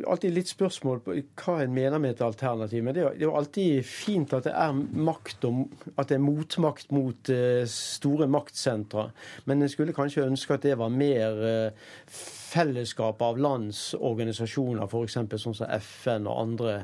[0.05, 2.83] alltid litt spørsmål på hva en mener med et alternativ.
[2.83, 5.65] Men det er jo alltid fint at det er makt og,
[5.97, 9.09] at det er motmakt mot uh, store maktsentre.
[9.49, 15.17] Men en skulle kanskje ønske at det var mer uh, fellesskap av landsorganisasjoner, f.eks.
[15.41, 16.83] sånn som FN og andre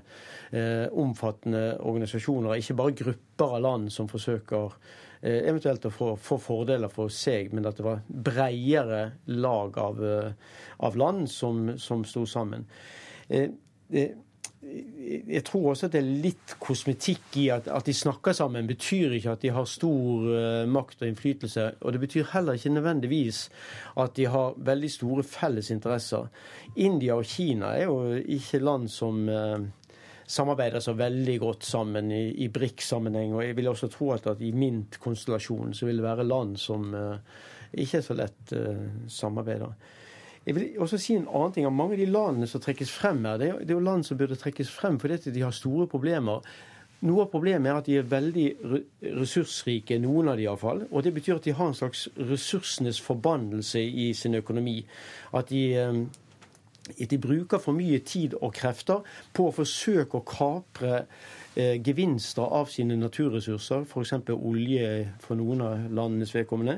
[0.95, 2.61] omfattende organisasjoner.
[2.61, 7.53] Ikke bare grupper av land som forsøker Eh, eventuelt å få, få, fordeler for seg,
[7.55, 9.01] men at det var bredere
[9.31, 12.67] lag av, eh, av land som, som sto sammen.
[13.29, 13.49] Eh,
[14.65, 19.13] jeg tror også at det er litt kosmetikk i at, at de snakker sammen, betyr
[19.13, 20.25] ikke at de har stor
[20.71, 21.67] makt og innflytelse.
[21.85, 23.43] Og det betyr heller ikke nødvendigvis
[24.01, 26.25] at de har veldig store felles interesser.
[26.81, 29.29] India og Kina er jo ikke land som
[30.27, 33.35] samarbeider så veldig godt sammen i, i BRIC-sammenheng.
[33.35, 36.93] Og jeg vil også tro at, at i MINT-konstellasjonen så vil det være land som
[36.93, 37.17] uh,
[37.73, 39.75] ikke så lett uh, samarbeider.
[40.45, 41.67] Jeg vil også si en annen ting.
[41.73, 44.69] Mange av de landene som trekkes frem her, det er, jo land som burde trekkes
[44.69, 46.45] frem fordi de har store problemer.
[47.05, 48.45] Noe av problemet er at de er veldig
[49.17, 50.85] ressursrike, noen av de iallfall.
[50.91, 54.79] Og det betyr at de har en slags ressursenes forbannelse i sin økonomi.
[55.33, 56.05] At de um,
[56.85, 61.05] de bruker for mye tid og krefter på å forsøke å kapre
[61.55, 64.13] eh, gevinster av sine naturressurser, f.eks.
[64.35, 64.89] olje
[65.23, 66.77] for noen av landenes vedkommende,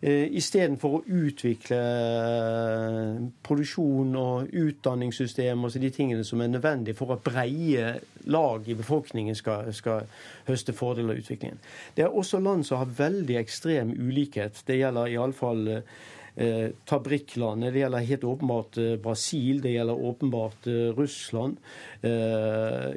[0.00, 7.16] eh, istedenfor å utvikle eh, produksjon og utdanningssystem, altså de tingene som er nødvendige for
[7.16, 7.94] at breie
[8.28, 10.04] lag i befolkningen skal, skal
[10.50, 11.64] høste fordeler av utviklingen.
[11.96, 14.60] Det er også land som har veldig ekstrem ulikhet.
[14.68, 15.98] Det gjelder iallfall eh,
[16.38, 17.72] eh, ta BRIC-landene.
[17.74, 21.58] Det gjelder helt åpenbart eh, Brasil, det gjelder åpenbart eh, Russland.
[22.00, 22.90] Eh,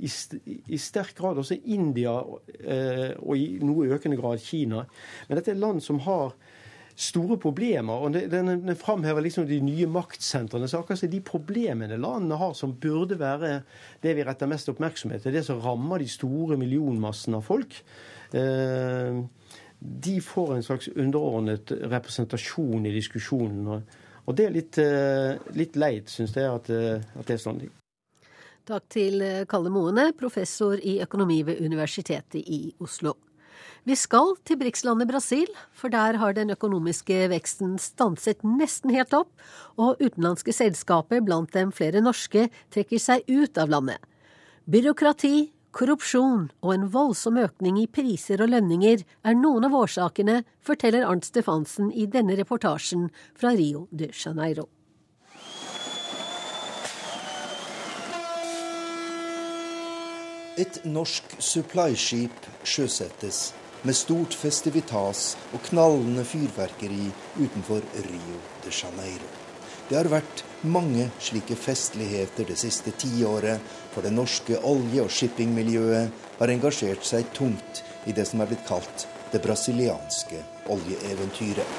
[0.00, 4.84] i, sterk grad også India, og i noe økende grad Kina.
[5.28, 6.34] Men dette er land som har
[6.96, 7.92] store problemer.
[7.92, 10.68] og den framhever liksom de nye maktsentrene.
[10.68, 13.62] så akkurat De problemene landene har som burde være
[14.02, 17.82] det vi retter mest oppmerksomhet til, det som rammer de store millionmassene av folk.
[18.32, 19.24] Eh,
[19.78, 23.82] de får en slags underordnet representasjon i diskusjonen.
[24.26, 27.60] Og det er litt, eh, litt leit, syns jeg, at, eh, at, det er sånn.
[28.66, 33.14] Takk til eh, Kalle Moene, professor i økonomi ved Universitetet i Oslo.
[33.86, 39.30] Vi skal til BRICS-landet Brasil, for der har den økonomiske veksten stanset nesten helt opp,
[39.78, 44.02] og utenlandske selskaper, blant dem flere norske, trekker seg ut av landet.
[44.66, 51.04] Byråkrati, Korrupsjon og en voldsom økning i priser og lønninger er noen av årsakene, forteller
[51.04, 54.70] Arnt Stefansen i denne reportasjen fra Rio de Janeiro.
[60.56, 63.50] Et norsk supply-skip sjøsettes
[63.84, 69.28] med stort festivitas og knallende fyrverkeri utenfor Rio de Janeiro.
[69.86, 73.60] Det har vært mange slike festligheter det siste tiåret,
[73.96, 78.66] for det norske olje- og shippingmiljøet har engasjert seg tungt i det som er blitt
[78.68, 81.70] kalt det brasilianske oljeeventyret.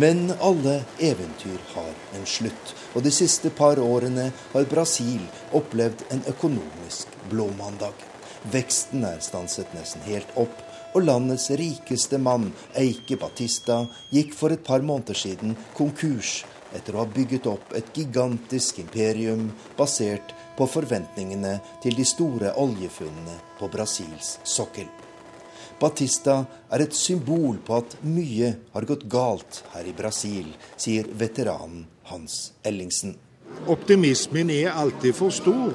[0.00, 5.20] Men alle eventyr har en slutt, og de siste par årene har Brasil
[5.52, 8.00] opplevd en økonomisk blåmandag.
[8.48, 10.56] Veksten er stanset nesten helt opp,
[10.96, 12.48] og landets rikeste mann,
[12.80, 16.46] Eike Batista, gikk for et par måneder siden konkurs
[16.76, 19.48] etter å ha bygget opp et gigantisk imperium
[19.78, 24.88] basert på forventningene til de store oljefunnene på Brasils sokkel.
[25.80, 26.38] Batista
[26.72, 30.48] er et symbol på at mye har gått galt her i Brasil,
[30.80, 33.12] sier veteranen Hans Ellingsen.
[33.68, 35.74] Optimismen er alltid for stor.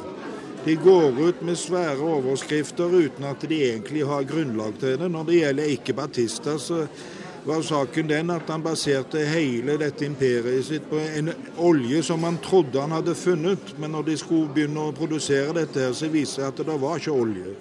[0.66, 5.10] De går ut med svære overskrifter uten at de egentlig har grunnlag til det.
[5.10, 6.84] Når det gjelder ikke Batista, så
[7.46, 12.38] var saken den at han baserte hele dette imperiet sitt på en olje som han
[12.44, 13.74] trodde han hadde funnet.
[13.78, 17.02] Men når de skulle begynne å produsere dette, her, så viste det at det var
[17.02, 17.56] ikke olje.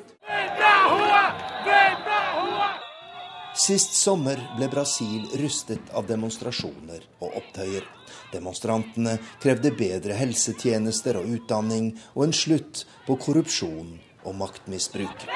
[3.61, 7.85] Sist sommer ble Brasil rustet av demonstrasjoner og opptøyer.
[8.33, 15.26] Demonstrantene krevde bedre helsetjenester og utdanning, og en slutt på korrupsjon og maktmisbruk.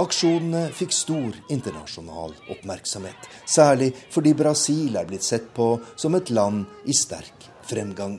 [0.00, 6.64] Aksjonene fikk stor internasjonal oppmerksomhet, særlig fordi Brasil er blitt sett på som et land
[6.88, 8.16] i sterk fremgang.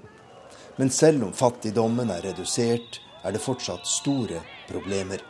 [0.77, 5.23] Men selv om fattigdommen er redusert, er det fortsatt store problemer.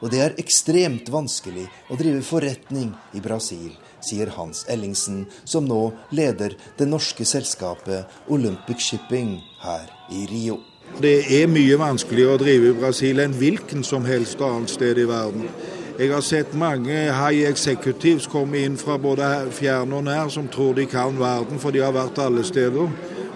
[0.00, 5.82] Og det er ekstremt vanskelig å drive forretning i Brasil, sier Hans Ellingsen, som nå
[6.16, 10.60] leder det norske selskapet Olympic Shipping her i Rio.
[11.00, 15.06] Det er mye vanskeligere å drive i Brasil enn hvilken som helst annet sted i
[15.08, 15.46] verden.
[16.00, 20.72] Jeg har sett mange high executives komme inn fra både fjern og nær som tror
[20.78, 22.88] de kan verden, for de har vært alle steder.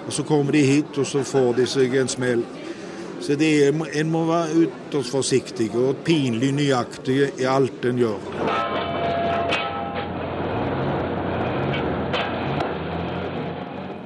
[0.06, 2.44] Og Så kommer de hit, og så får de seg en smell.
[3.20, 8.93] Så er, En må være ytterst forsiktig og pinlig nøyaktig i alt en gjør.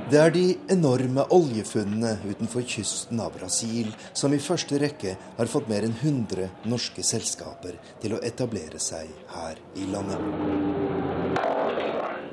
[0.09, 0.43] Det er de
[0.73, 6.47] enorme oljefunnene utenfor kysten av Brasil som i første rekke har fått mer enn 100
[6.73, 10.23] norske selskaper til å etablere seg her i landet.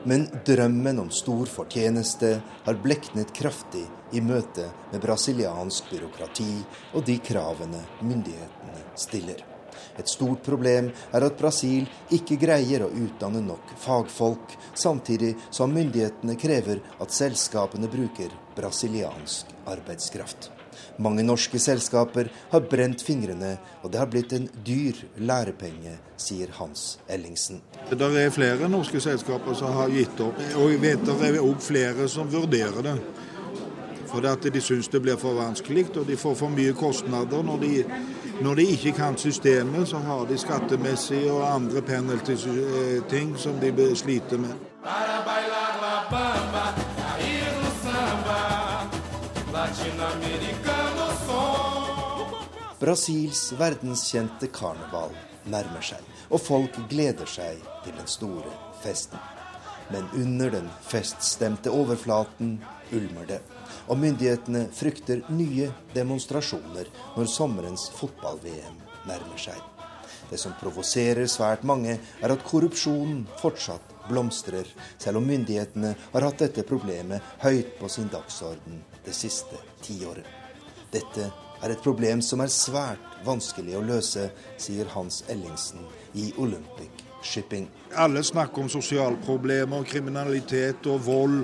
[0.07, 2.29] Men drømmen om stor fortjeneste
[2.63, 3.83] har bleknet kraftig
[4.15, 6.53] i møte med brasiliansk byråkrati
[6.93, 9.43] og de kravene myndighetene stiller.
[9.99, 16.37] Et stort problem er at Brasil ikke greier å utdanne nok fagfolk, samtidig som myndighetene
[16.39, 20.51] krever at selskapene bruker brasiliansk arbeidskraft.
[20.97, 26.97] Mange norske selskaper har brent fingrene, og det har blitt en dyr lærepenge, sier Hans
[27.11, 27.59] Ellingsen.
[27.89, 31.67] Det er flere norske selskaper som har gitt opp, og jeg vet det er også
[31.67, 32.95] flere som vurderer det.
[34.07, 37.43] For de syns det blir for vanskelig, og de får for mye kostnader.
[37.43, 37.71] Når de,
[38.41, 44.37] når de ikke kan systemet, så har de skattemessige og andre penalty-ting som de sliter
[44.37, 44.53] med.
[52.79, 55.15] Brasils verdenskjente karneval
[55.45, 58.51] nærmer seg, og folk gleder seg til den store
[58.83, 59.19] festen.
[59.89, 62.57] Men under den feststemte overflaten
[62.91, 63.39] ulmer det,
[63.87, 69.59] og myndighetene frykter nye demonstrasjoner når sommerens fotball-VM nærmer seg.
[70.29, 74.65] Det som provoserer svært mange, er at korrupsjonen fortsatt blomstrer,
[74.97, 80.25] selv om myndighetene har hatt dette problemet høyt på sin dagsorden det siste tiåret.
[80.93, 81.29] Dette
[81.61, 84.29] er et problem som er svært vanskelig å løse,
[84.61, 85.85] sier Hans Ellingsen
[86.17, 87.67] i Olympic Shipping.
[87.97, 91.39] Alle snakker om sosialproblemer, kriminalitet og vold.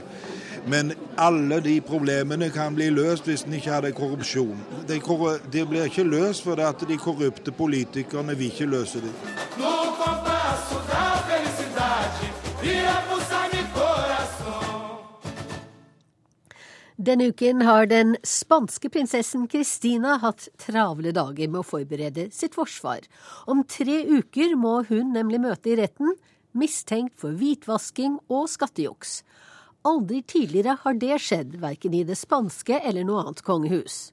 [0.66, 4.59] Men alle de problemene kan bli løst hvis en ikke hadde korrupsjon.
[4.88, 4.99] De,
[5.53, 9.16] de blir ikke løst fordi at de korrupte politikerne vil ikke løse dem.
[17.01, 23.07] Denne uken har den spanske prinsessen Christina hatt travle dager med å forberede sitt forsvar.
[23.49, 26.14] Om tre uker må hun nemlig møte i retten,
[26.53, 29.24] mistenkt for hvitvasking og skattejuks.
[29.82, 34.11] Aldri tidligere har det skjedd, verken i det spanske eller noe annet kongehus.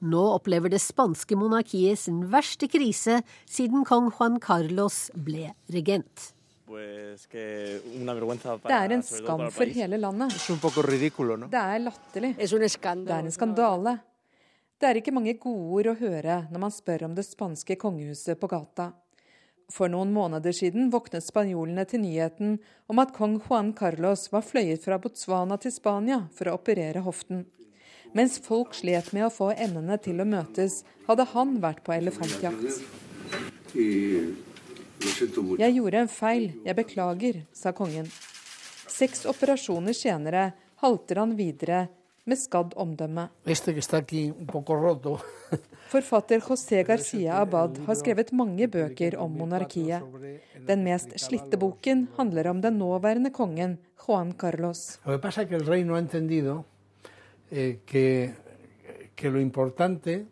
[0.00, 6.32] Nå opplever det spanske monarkiet sin verste krise siden kong Juan Carlos ble regent.
[6.70, 7.42] Det
[8.78, 10.32] er en skam for hele landet.
[10.32, 12.32] Det er latterlig.
[12.38, 13.98] Det er en skandale.
[14.80, 18.40] Det er ikke mange gode ord å høre når man spør om det spanske kongehuset
[18.40, 18.94] på gata.
[19.70, 22.56] For noen måneder siden våknet spanjolene til nyheten
[22.90, 27.44] om at kong Juan Carlos var fløyet fra Botswana til Spania for å operere hoften.
[28.16, 32.80] Mens folk slet med å få endene til å møtes, hadde han vært på elefantjakt.
[35.60, 38.10] Jeg gjorde en feil, jeg beklager, sa kongen.
[38.90, 40.50] Seks operasjoner senere
[40.82, 41.84] halter han videre
[42.26, 43.28] med skadd omdømme.
[45.90, 50.04] Forfatter José Garcia Abad har skrevet mange bøker om monarkiet.
[50.68, 55.00] Den mest slitte boken handler om den nåværende kongen, Juan Carlos.
[57.50, 58.30] Eh, que,
[59.16, 60.26] que lo importante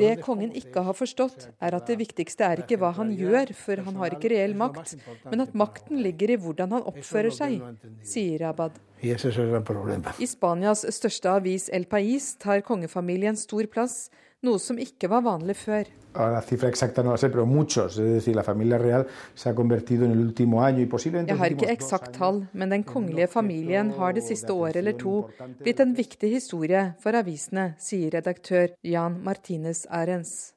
[0.00, 3.82] Det kongen ikke har forstått, er at det viktigste er ikke hva han gjør, for
[3.86, 4.96] han har ikke reell makt,
[5.30, 7.62] men at makten ligger i hvordan han oppfører seg,
[8.02, 8.74] sier Abad.
[9.06, 14.10] I Spanias største avis El País tar kongefamilien stor plass,
[14.46, 15.88] noe som ikke var vanlig før.
[16.16, 17.98] La cifra exacta no la sé, pero muchos.
[17.98, 21.32] Es decir, la familia real se ha convertido en el último año y posiblemente.
[21.32, 25.28] Jeg har ikke eksakt tall, men den kongelige familien har det siste året eller to
[25.62, 30.54] blitt en viktig historie for avisene, sier redaktør Jan Martinez Arens.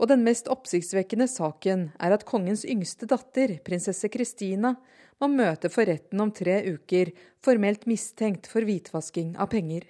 [0.00, 4.78] Og den mest oppsiktsvekkende saken er at kongens yngste datter, prinsesse Kristina,
[5.20, 7.10] må møte for retten om tre uker,
[7.44, 9.86] formelt mistenkt for hvitvasking av penger.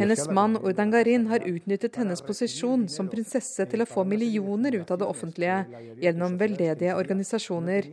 [0.00, 5.02] Hennes mann Urdangarin har utnyttet hennes posisjon som prinsesse til å få millioner ut av
[5.02, 5.60] det offentlige
[6.02, 7.90] gjennom veldedige organisasjoner.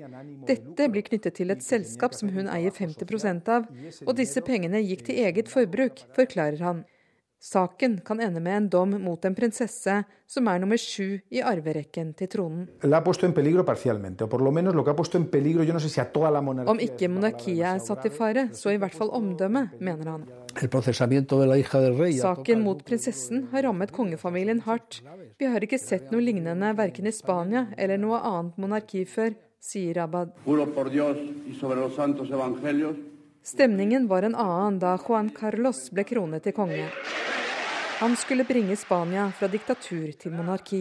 [0.49, 3.69] Dette blir knyttet til et selskap som hun eier 50% av,
[4.05, 6.83] og disse pengene gikk til eget forbruk, forklarer han.
[7.43, 9.97] Saken kan ende med en dom mot en prinsesse
[10.31, 12.69] som er nummer sju i arverekken til tronen.
[16.73, 20.25] Om ikke monarkiet er satt i fare, så i hvert fall omdømmet, mener han.
[22.23, 25.01] Saken mot prinsessen har rammet kongefamilien hardt.
[25.35, 29.99] Vi har ikke sett noe lignende verken i Spania eller noe annet monarki før, sier
[30.07, 30.31] Abad.
[33.43, 36.85] Stemningen var en annen da Juan Carlos ble kronet til konge.
[37.99, 40.79] Han skulle bringe Spania fra diktatur til monarki.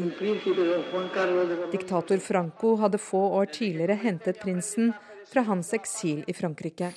[1.73, 4.93] Diktator Franco hadde få år tidligere hentet prinsen
[5.33, 6.93] fra hans eksil i Frankrike.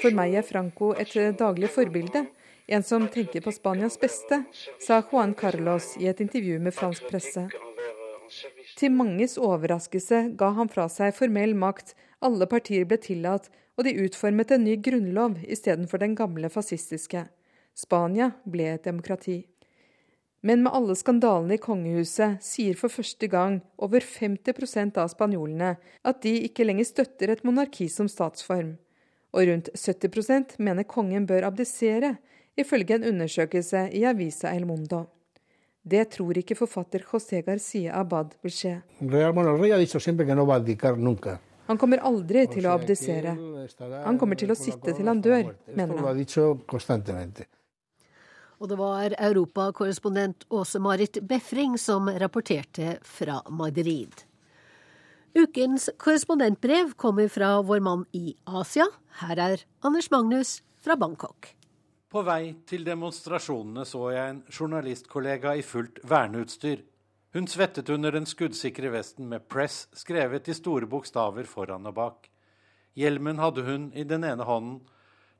[0.00, 2.26] For meg er Franco et daglig forbilde,
[2.68, 4.42] en som tenker på Spanias beste,
[4.80, 7.48] sa Juan Carlos i et intervju med fransk presse.
[8.76, 11.94] Til manges overraskelse ga han fra seg formell makt,
[12.24, 17.28] alle partier ble tillatt, og de utformet en ny grunnlov istedenfor den gamle fascistiske.
[17.78, 19.44] Spania ble et demokrati.
[20.40, 25.72] Men med alle skandalene i kongehuset sier for første gang over 50% av spanjolene
[26.06, 28.76] at de ikke lenger støtter et monarki som statsform.
[29.34, 32.16] Og rundt 70% mener kongen bør abdisere,
[32.58, 35.04] ifølge en undersøkelse i avisa El Mundo.
[35.88, 38.74] Det tror ikke forfatter José Garcia Abad vil skje.
[39.00, 39.46] Real, Han
[41.76, 43.34] kommer aldri til å abdisere.
[44.06, 47.42] Han kommer til å sitte til han dør, mener han.
[48.58, 54.24] Og det var europakorrespondent Åse-Marit Befring som rapporterte fra Madrid.
[55.36, 58.88] Ukens korrespondentbrev kommer fra vår mann i Asia.
[59.20, 61.52] Her er Anders Magnus fra Bangkok.
[62.08, 66.80] På vei til demonstrasjonene så jeg en journalistkollega i fullt verneutstyr.
[67.32, 72.30] Hun svettet under den skuddsikre vesten med 'Press' skrevet i store bokstaver foran og bak.
[72.96, 74.80] Hjelmen hadde hun i den ene hånden,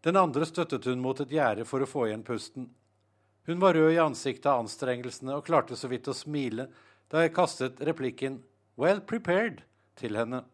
[0.05, 2.69] den andre støttet hun mot et gjerde for å få igjen pusten.
[3.49, 6.69] Hun var rød i ansiktet av anstrengelsene og klarte så vidt å smile
[7.09, 8.43] da jeg kastet replikken
[8.77, 9.65] 'Well prepared'
[9.97, 10.45] til henne.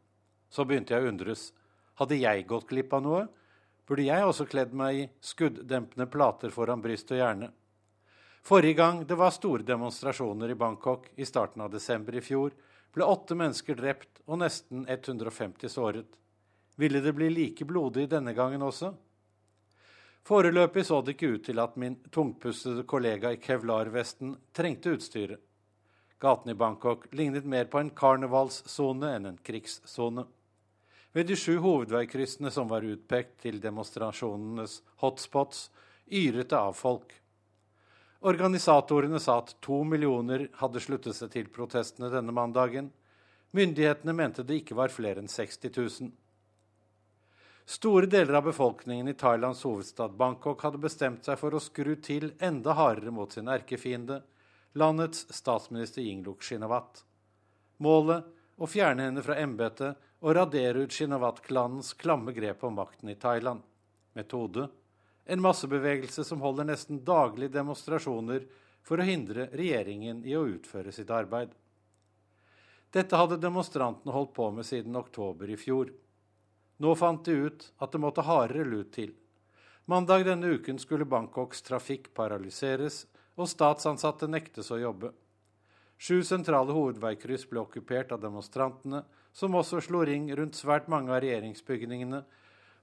[0.48, 1.52] Så begynte jeg å undres.
[1.98, 3.28] Hadde jeg gått glipp av noe?
[3.86, 7.50] Burde jeg også kledd meg i skudddempende plater foran bryst og hjerne?
[8.44, 12.52] Forrige gang det var store demonstrasjoner i Bangkok, i starten av desember i fjor,
[12.92, 16.10] ble åtte mennesker drept og nesten 150 såret.
[16.76, 18.92] Ville det bli like blodig denne gangen også?
[20.28, 25.40] Foreløpig så det ikke ut til at min tungpustede kollega i kevlarvesten trengte utstyret.
[26.20, 30.28] Gaten i Bangkok lignet mer på en karnevalssone enn en krigssone.
[31.16, 35.70] Ved de sju hovedveikryssene som var utpekt til demonstrasjonenes hotspots,
[36.12, 37.23] yret det av folk.
[38.24, 42.86] Organisatorene sa at to millioner hadde sluttet seg til protestene denne mandagen.
[43.52, 46.12] Myndighetene mente det ikke var flere enn 60 000.
[47.68, 52.30] Store deler av befolkningen i Thailands hovedstad Bangkok hadde bestemt seg for å skru til
[52.40, 54.22] enda hardere mot sin erkefiende,
[54.72, 57.02] landets statsminister Yingluck Shinawat.
[57.84, 58.24] Målet
[58.56, 63.60] å fjerne henne fra embetet og radere ut Shinawat-klanens klamme grep om makten i Thailand.
[64.16, 64.70] Metode
[65.24, 68.44] en massebevegelse som holder nesten daglig demonstrasjoner
[68.84, 71.54] for å hindre regjeringen i å utføre sitt arbeid.
[72.94, 75.90] Dette hadde demonstrantene holdt på med siden oktober i fjor.
[76.78, 79.14] Nå fant de ut at det måtte hardere lut til.
[79.90, 83.04] Mandag denne uken skulle Bangkoks trafikk paralyseres,
[83.34, 85.10] og statsansatte nektes å jobbe.
[85.98, 89.02] Sju sentrale hovedveikryss ble okkupert av demonstrantene,
[89.34, 92.22] som også slo ring rundt svært mange av regjeringsbygningene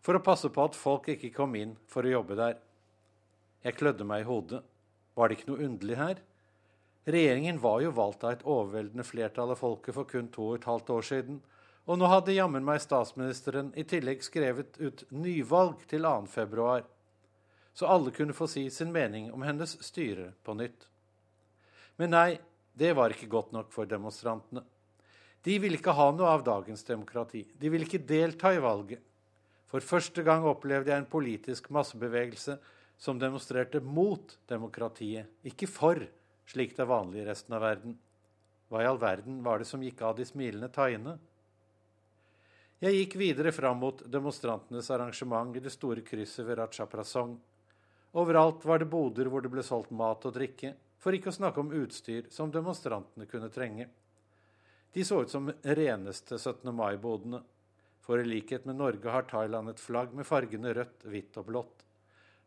[0.02, 2.58] for å passe på at folk ikke kom inn for å jobbe der.
[3.62, 4.62] Jeg klødde meg i hodet.
[5.16, 6.22] Var det ikke noe underlig her?
[7.06, 10.68] Regjeringen var jo valgt av et overveldende flertall av folket for kun to og et
[10.70, 11.40] halvt år siden,
[11.90, 16.14] og nå hadde jammen meg statsministeren i tillegg skrevet ut nyvalg til 2.
[16.30, 16.86] februar,
[17.74, 20.86] så alle kunne få si sin mening om hennes styre på nytt.
[21.98, 22.30] Men nei,
[22.74, 24.64] det var ikke godt nok for demonstrantene.
[25.42, 27.48] De ville ikke ha noe av dagens demokrati.
[27.58, 29.02] De ville ikke delta i valget.
[29.72, 32.58] For første gang opplevde jeg en politisk massebevegelse
[33.00, 36.02] som demonstrerte mot demokratiet, ikke for,
[36.46, 37.96] slik det er vanlig i resten av verden.
[38.68, 41.16] Hva i all verden var det som gikk av de smilende taiene?
[42.82, 47.36] Jeg gikk videre fram mot demonstrantenes arrangement i det store krysset ved Ratchaprasong.
[48.18, 51.62] Overalt var det boder hvor det ble solgt mat og drikke, for ikke å snakke
[51.62, 53.88] om utstyr som demonstrantene kunne trenge.
[54.92, 56.68] De så ut som reneste 17.
[56.76, 57.40] mai-bodene.
[58.02, 61.84] For i likhet med Norge har Thailand et flagg med fargene rødt, hvitt og blått.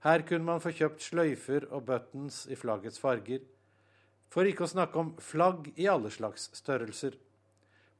[0.04, 3.44] Her kunne man få kjøpt sløyfer og buttons i flaggets farger.
[4.28, 7.14] For ikke å snakke om flagg i alle slags størrelser.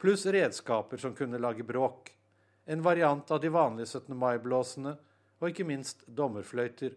[0.02, 2.10] Pluss redskaper som kunne lage bråk.
[2.66, 4.16] En variant av de vanlige 17.
[4.18, 4.96] mai-blåsene,
[5.40, 6.92] og ikke minst dommerfløyter.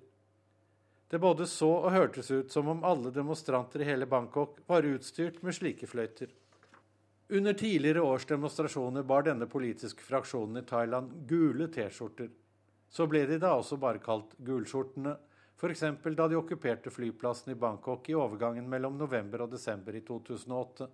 [1.08, 5.40] Det både så og hørtes ut som om alle demonstranter i hele Bangkok var utstyrt
[5.44, 6.34] med slike fløyter.
[7.30, 12.30] Under tidligere års demonstrasjoner bar denne politiske fraksjonen i Thailand gule T-skjorter.
[12.90, 15.18] Så ble de da også bare kalt gulskjortene,
[15.60, 15.84] f.eks.
[16.16, 20.88] da de okkuperte flyplassen i Bangkok i overgangen mellom november og desember i 2008.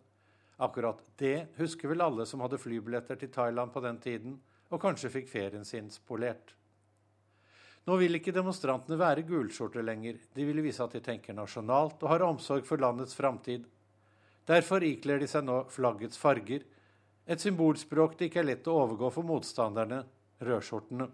[0.65, 4.39] Akkurat det husker vel alle som hadde flybilletter til Thailand på den tiden,
[4.73, 6.55] og kanskje fikk ferien sin spolert.
[7.86, 12.09] Nå vil ikke demonstrantene være gulskjorter lenger, de vil vise at de tenker nasjonalt og
[12.09, 13.67] har omsorg for landets framtid.
[14.50, 16.64] Derfor ikler de seg nå flaggets farger,
[17.24, 20.02] et symbolspråk det ikke er lett å overgå for motstanderne,
[20.44, 21.08] rødskjortene.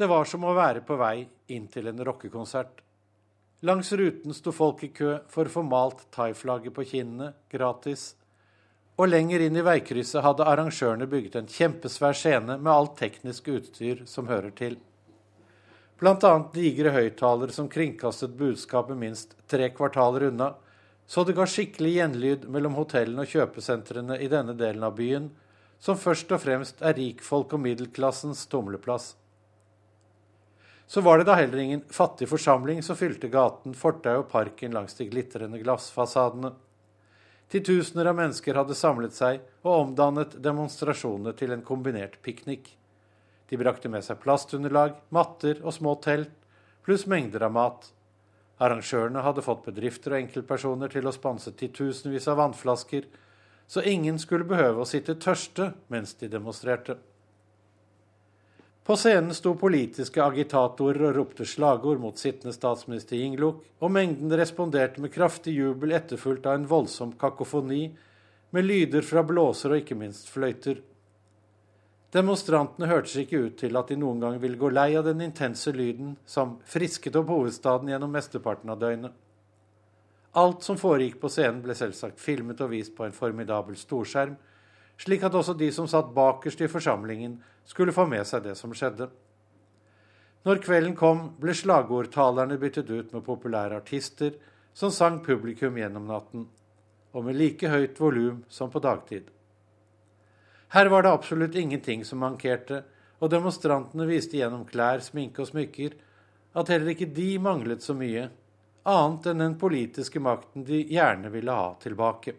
[0.00, 2.80] Det var som å være på vei inn til en rockekonsert.
[3.68, 8.14] Langs ruten sto folk i kø for å få malt thai-flagget på kinnene, gratis.
[8.96, 14.06] Og lenger inn i veikrysset hadde arrangørene bygget en kjempesvær scene med alt teknisk utstyr
[14.08, 14.78] som hører til.
[16.00, 16.32] Bl.a.
[16.54, 20.54] digre høyttalere som kringkastet budskapet minst tre kvartaler unna,
[21.10, 25.24] så det ga skikkelig gjenlyd mellom hotellene og kjøpesentrene i denne delen av byen,
[25.82, 29.16] som først og fremst er rikfolk og middelklassens tumleplass.
[30.86, 34.94] Så var det da heller ingen fattig forsamling som fylte gaten, fortau og parken langs
[34.98, 36.52] de glitrende glassfasadene.
[37.50, 42.76] Titusener av mennesker hadde samlet seg og omdannet demonstrasjonene til en kombinert piknik.
[43.50, 46.30] De brakte med seg plastunderlag, matter og små telt,
[46.86, 47.90] pluss mengder av mat.
[48.60, 53.06] Arrangørene hadde fått bedrifter og enkeltpersoner til å sponse titusenvis av vannflasker,
[53.70, 56.98] så ingen skulle behøve å sitte tørste mens de demonstrerte.
[58.84, 65.00] På scenen sto politiske agitatorer og ropte slagord mot sittende statsminister Yingluk, og mengden responderte
[65.00, 67.84] med kraftig jubel etterfulgt av en voldsom kakofoni
[68.50, 70.80] med lyder fra blåser og ikke minst fløyter.
[72.10, 75.70] Demonstrantene hørtes ikke ut til at de noen gang ville gå lei av den intense
[75.70, 79.14] lyden som frisket opp hovedstaden gjennom mesteparten av døgnet.
[80.40, 84.34] Alt som foregikk på scenen, ble selvsagt filmet og vist på en formidabel storskjerm,
[85.00, 88.74] slik at også de som satt bakerst i forsamlingen, skulle få med seg det som
[88.74, 89.06] skjedde.
[90.46, 94.34] Når kvelden kom, ble slagordtalerne byttet ut med populære artister
[94.74, 96.46] som sang publikum gjennom natten,
[97.14, 99.28] og med like høyt volum som på dagtid.
[100.72, 102.84] Her var det absolutt ingenting som mankerte,
[103.18, 105.96] og demonstrantene viste gjennom klær, sminke og smykker
[106.60, 108.28] at heller ikke de manglet så mye,
[108.86, 112.36] annet enn den politiske makten de gjerne ville ha tilbake.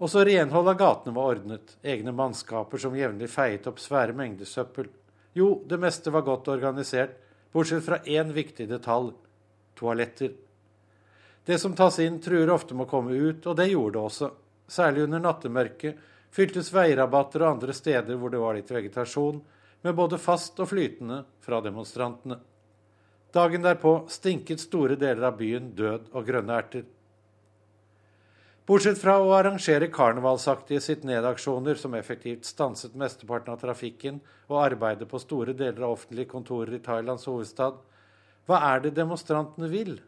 [0.00, 4.90] Også renhold av gatene var ordnet, egne mannskaper som jevnlig feiet opp svære mengder søppel.
[5.36, 7.14] Jo, det meste var godt organisert,
[7.52, 9.12] bortsett fra én viktig detalj.
[9.76, 10.30] toaletter.
[11.44, 14.30] Det som tas inn, truer ofte med å komme ut, og det gjorde det også.
[14.66, 15.98] Særlig under nattemørket
[16.36, 19.40] fyltes veirabatter og andre steder hvor det var litt vegetasjon,
[19.82, 22.40] med både fast og flytende fra demonstrantene.
[23.32, 26.84] Dagen derpå stinket store deler av byen død og grønne erter.
[28.66, 34.18] Bortsett fra å arrangere karnevalsaktige sitt-ned-aksjoner som effektivt stanset mesteparten av trafikken
[34.48, 37.78] og arbeidet på store deler av offentlige kontorer i Thailands hovedstad,
[38.46, 40.00] hva er det demonstrantene vil?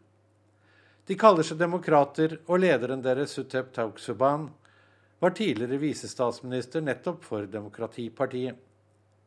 [1.07, 4.49] De kaller seg demokrater, og lederen deres, Sutep Tauksuban,
[5.19, 8.55] var tidligere visestatsminister nettopp for Demokratipartiet.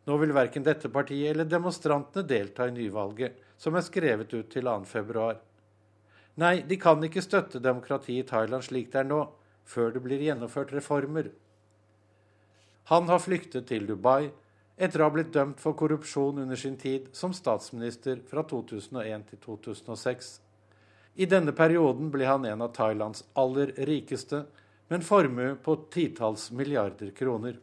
[0.04, 4.66] Nå vil verken dette partiet eller demonstrantene delta i nyvalget, som er skrevet ut til
[4.66, 5.26] 2.2.
[6.42, 9.20] Nei, de kan ikke støtte demokratiet i Thailand slik det er nå,
[9.68, 11.28] før det blir gjennomført reformer.
[12.90, 14.32] Han har flyktet til Dubai
[14.82, 19.42] etter å ha blitt dømt for korrupsjon under sin tid som statsminister fra 2001 til
[19.44, 20.32] 2006.
[21.20, 24.46] I denne perioden ble han en av Thailands aller rikeste,
[24.92, 27.56] med en formue på titalls milliarder kroner.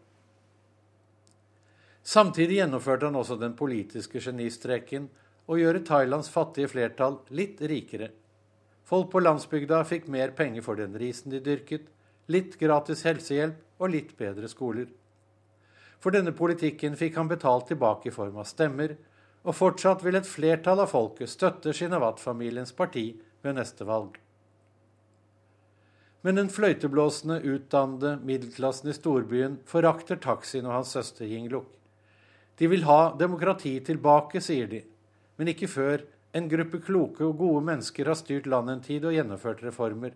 [2.01, 5.05] Samtidig gjennomførte han også den politiske genistreken
[5.45, 8.09] å gjøre Thailands fattige flertall litt rikere
[8.89, 11.83] Folk på landsbygda fikk mer penger for den risen de dyrket,
[12.33, 14.87] litt gratis helsehjelp og litt bedre skoler.
[16.01, 18.95] For denne politikken fikk han betalt tilbake i form av stemmer,
[19.45, 23.11] og fortsatt vil et flertall av folket støtte Shinawat-familiens parti
[23.45, 24.17] ved neste valg.
[26.21, 31.69] Men den fløyteblåsende, utdannede middelklassen i storbyen forakter taxien og hans søster Yingluk.
[32.59, 34.81] De vil ha demokrati tilbake, sier de,
[35.39, 36.03] men ikke før
[36.35, 40.11] en gruppe kloke og gode mennesker har styrt landet en tid og gjennomført reformer.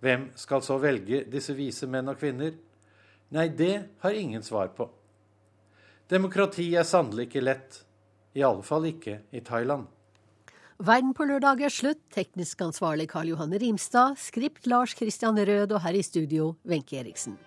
[0.00, 2.56] Hvem skal så velge disse vise menn og kvinner?
[3.34, 4.88] Nei, det har ingen svar på.
[6.10, 7.78] Demokrati er sannelig ikke lett.
[8.34, 9.86] I alle fall ikke i Thailand.
[10.82, 12.00] Verden på lørdag er slutt.
[12.10, 14.18] Teknisk ansvarlig Karl Johanne Rimstad.
[14.18, 17.38] Skript Lars Christian Rød og her i studio Wenche Eriksen.